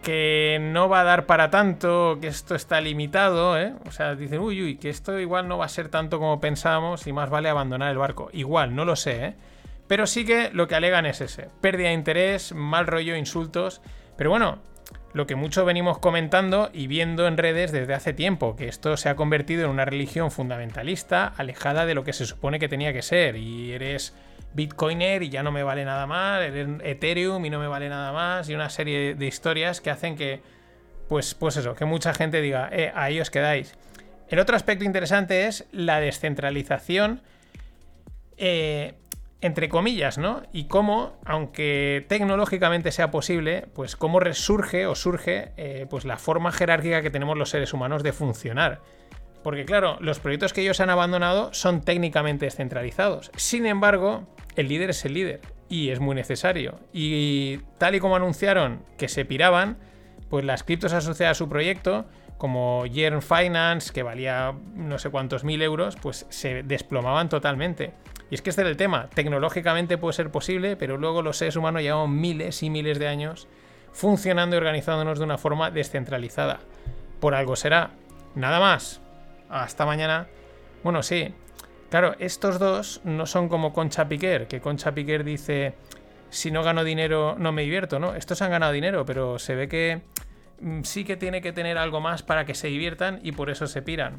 que 0.01 0.57
no 0.61 0.87
va 0.87 1.01
a 1.01 1.03
dar 1.03 1.25
para 1.25 1.51
tanto, 1.51 2.17
que 2.21 2.27
esto 2.27 2.55
está 2.55 2.79
limitado, 2.79 3.59
¿eh? 3.59 3.73
O 3.85 3.91
sea, 3.91 4.15
dicen, 4.15 4.39
uy, 4.39 4.63
uy, 4.63 4.77
que 4.77 4.89
esto 4.89 5.19
igual 5.19 5.47
no 5.47 5.57
va 5.57 5.65
a 5.65 5.69
ser 5.69 5.89
tanto 5.89 6.17
como 6.17 6.39
pensábamos 6.39 7.05
y 7.05 7.13
más 7.13 7.29
vale 7.29 7.49
abandonar 7.49 7.91
el 7.91 7.97
barco. 7.97 8.29
Igual, 8.31 8.73
no 8.73 8.85
lo 8.85 8.95
sé, 8.95 9.25
¿eh? 9.25 9.35
Pero 9.91 10.07
sí 10.07 10.23
que 10.23 10.51
lo 10.53 10.69
que 10.69 10.75
alegan 10.75 11.05
es 11.05 11.19
ese, 11.19 11.49
pérdida 11.59 11.89
de 11.89 11.95
interés, 11.95 12.53
mal 12.53 12.87
rollo, 12.87 13.13
insultos. 13.17 13.81
Pero 14.15 14.29
bueno, 14.29 14.59
lo 15.11 15.27
que 15.27 15.35
mucho 15.35 15.65
venimos 15.65 15.99
comentando 15.99 16.69
y 16.71 16.87
viendo 16.87 17.27
en 17.27 17.35
redes 17.35 17.73
desde 17.73 17.93
hace 17.93 18.13
tiempo, 18.13 18.55
que 18.55 18.69
esto 18.69 18.95
se 18.95 19.09
ha 19.09 19.17
convertido 19.17 19.65
en 19.65 19.69
una 19.71 19.83
religión 19.83 20.31
fundamentalista, 20.31 21.33
alejada 21.35 21.85
de 21.85 21.93
lo 21.93 22.05
que 22.05 22.13
se 22.13 22.25
supone 22.25 22.57
que 22.57 22.69
tenía 22.69 22.93
que 22.93 23.01
ser. 23.01 23.35
Y 23.35 23.73
eres 23.73 24.15
Bitcoiner 24.53 25.23
y 25.23 25.29
ya 25.29 25.43
no 25.43 25.51
me 25.51 25.61
vale 25.61 25.83
nada 25.83 26.07
más, 26.07 26.41
eres 26.41 26.69
Ethereum 26.85 27.43
y 27.43 27.49
no 27.49 27.59
me 27.59 27.67
vale 27.67 27.89
nada 27.89 28.13
más, 28.13 28.47
y 28.47 28.55
una 28.55 28.69
serie 28.69 29.15
de 29.15 29.27
historias 29.27 29.81
que 29.81 29.89
hacen 29.89 30.15
que, 30.15 30.41
pues, 31.09 31.35
pues 31.35 31.57
eso, 31.57 31.75
que 31.75 31.83
mucha 31.83 32.13
gente 32.13 32.39
diga, 32.39 32.69
eh, 32.71 32.93
ahí 32.95 33.19
os 33.19 33.29
quedáis. 33.29 33.75
El 34.29 34.39
otro 34.39 34.55
aspecto 34.55 34.85
interesante 34.85 35.47
es 35.47 35.65
la 35.73 35.99
descentralización 35.99 37.21
eh, 38.37 38.93
entre 39.41 39.69
comillas, 39.69 40.17
¿no? 40.17 40.43
Y 40.53 40.65
cómo, 40.65 41.17
aunque 41.25 42.05
tecnológicamente 42.07 42.91
sea 42.91 43.09
posible, 43.11 43.67
pues 43.73 43.95
cómo 43.95 44.19
resurge 44.19 44.85
o 44.85 44.95
surge 44.95 45.51
eh, 45.57 45.87
pues 45.89 46.05
la 46.05 46.17
forma 46.17 46.51
jerárquica 46.51 47.01
que 47.01 47.09
tenemos 47.09 47.37
los 47.37 47.49
seres 47.49 47.73
humanos 47.73 48.03
de 48.03 48.13
funcionar. 48.13 48.81
Porque 49.43 49.65
claro, 49.65 49.97
los 49.99 50.19
proyectos 50.19 50.53
que 50.53 50.61
ellos 50.61 50.79
han 50.79 50.91
abandonado 50.91 51.51
son 51.53 51.81
técnicamente 51.81 52.45
descentralizados. 52.45 53.31
Sin 53.35 53.65
embargo, 53.65 54.27
el 54.55 54.67
líder 54.67 54.91
es 54.91 55.03
el 55.05 55.15
líder 55.15 55.41
y 55.67 55.89
es 55.89 55.99
muy 55.99 56.15
necesario. 56.15 56.79
Y 56.93 57.57
tal 57.79 57.95
y 57.95 57.99
como 57.99 58.15
anunciaron 58.15 58.83
que 58.97 59.07
se 59.07 59.25
piraban, 59.25 59.77
pues 60.29 60.45
las 60.45 60.63
criptos 60.63 60.93
asociadas 60.93 61.37
a 61.37 61.39
su 61.39 61.49
proyecto, 61.49 62.05
como 62.41 62.87
Yearn 62.87 63.21
Finance, 63.21 63.93
que 63.93 64.01
valía 64.01 64.55
no 64.73 64.97
sé 64.97 65.11
cuántos 65.11 65.43
mil 65.43 65.61
euros, 65.61 65.95
pues 66.01 66.25
se 66.29 66.63
desplomaban 66.63 67.29
totalmente. 67.29 67.93
Y 68.31 68.33
es 68.33 68.41
que 68.41 68.49
este 68.49 68.63
es 68.63 68.67
el 68.67 68.77
tema. 68.77 69.11
Tecnológicamente 69.13 69.99
puede 69.99 70.13
ser 70.13 70.31
posible, 70.31 70.75
pero 70.75 70.97
luego 70.97 71.21
los 71.21 71.37
seres 71.37 71.55
humanos 71.55 71.83
llevamos 71.83 72.09
miles 72.09 72.63
y 72.63 72.71
miles 72.71 72.97
de 72.97 73.07
años 73.07 73.47
funcionando 73.91 74.55
y 74.55 74.57
organizándonos 74.57 75.19
de 75.19 75.25
una 75.25 75.37
forma 75.37 75.69
descentralizada. 75.69 76.61
Por 77.19 77.35
algo 77.35 77.55
será. 77.55 77.91
Nada 78.33 78.59
más. 78.59 79.01
Hasta 79.47 79.85
mañana. 79.85 80.25
Bueno, 80.83 81.03
sí. 81.03 81.35
Claro, 81.91 82.15
estos 82.17 82.57
dos 82.57 83.01
no 83.03 83.27
son 83.27 83.49
como 83.49 83.71
Concha 83.71 84.09
Piquer, 84.09 84.47
que 84.47 84.61
Concha 84.61 84.93
Piquer 84.93 85.23
dice, 85.23 85.75
si 86.31 86.49
no 86.49 86.63
gano 86.63 86.83
dinero 86.83 87.35
no 87.37 87.51
me 87.51 87.61
divierto, 87.61 87.99
¿no? 87.99 88.15
Estos 88.15 88.41
han 88.41 88.49
ganado 88.49 88.71
dinero, 88.71 89.05
pero 89.05 89.37
se 89.37 89.53
ve 89.53 89.67
que 89.67 90.01
sí 90.83 91.03
que 91.03 91.17
tiene 91.17 91.41
que 91.41 91.51
tener 91.51 91.77
algo 91.77 92.01
más 92.01 92.23
para 92.23 92.45
que 92.45 92.53
se 92.53 92.67
diviertan 92.67 93.19
y 93.23 93.31
por 93.31 93.49
eso 93.49 93.67
se 93.67 93.81
piran. 93.81 94.17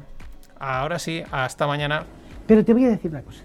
Ahora 0.59 0.99
sí, 0.99 1.23
hasta 1.31 1.67
mañana. 1.67 2.05
Pero 2.47 2.63
te 2.63 2.73
voy 2.73 2.85
a 2.85 2.89
decir 2.89 3.11
una 3.11 3.21
cosa. 3.21 3.43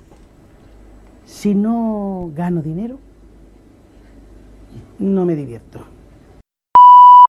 Si 1.24 1.54
no 1.54 2.30
gano 2.34 2.62
dinero, 2.62 2.98
no 4.98 5.24
me 5.24 5.34
divierto. 5.34 5.84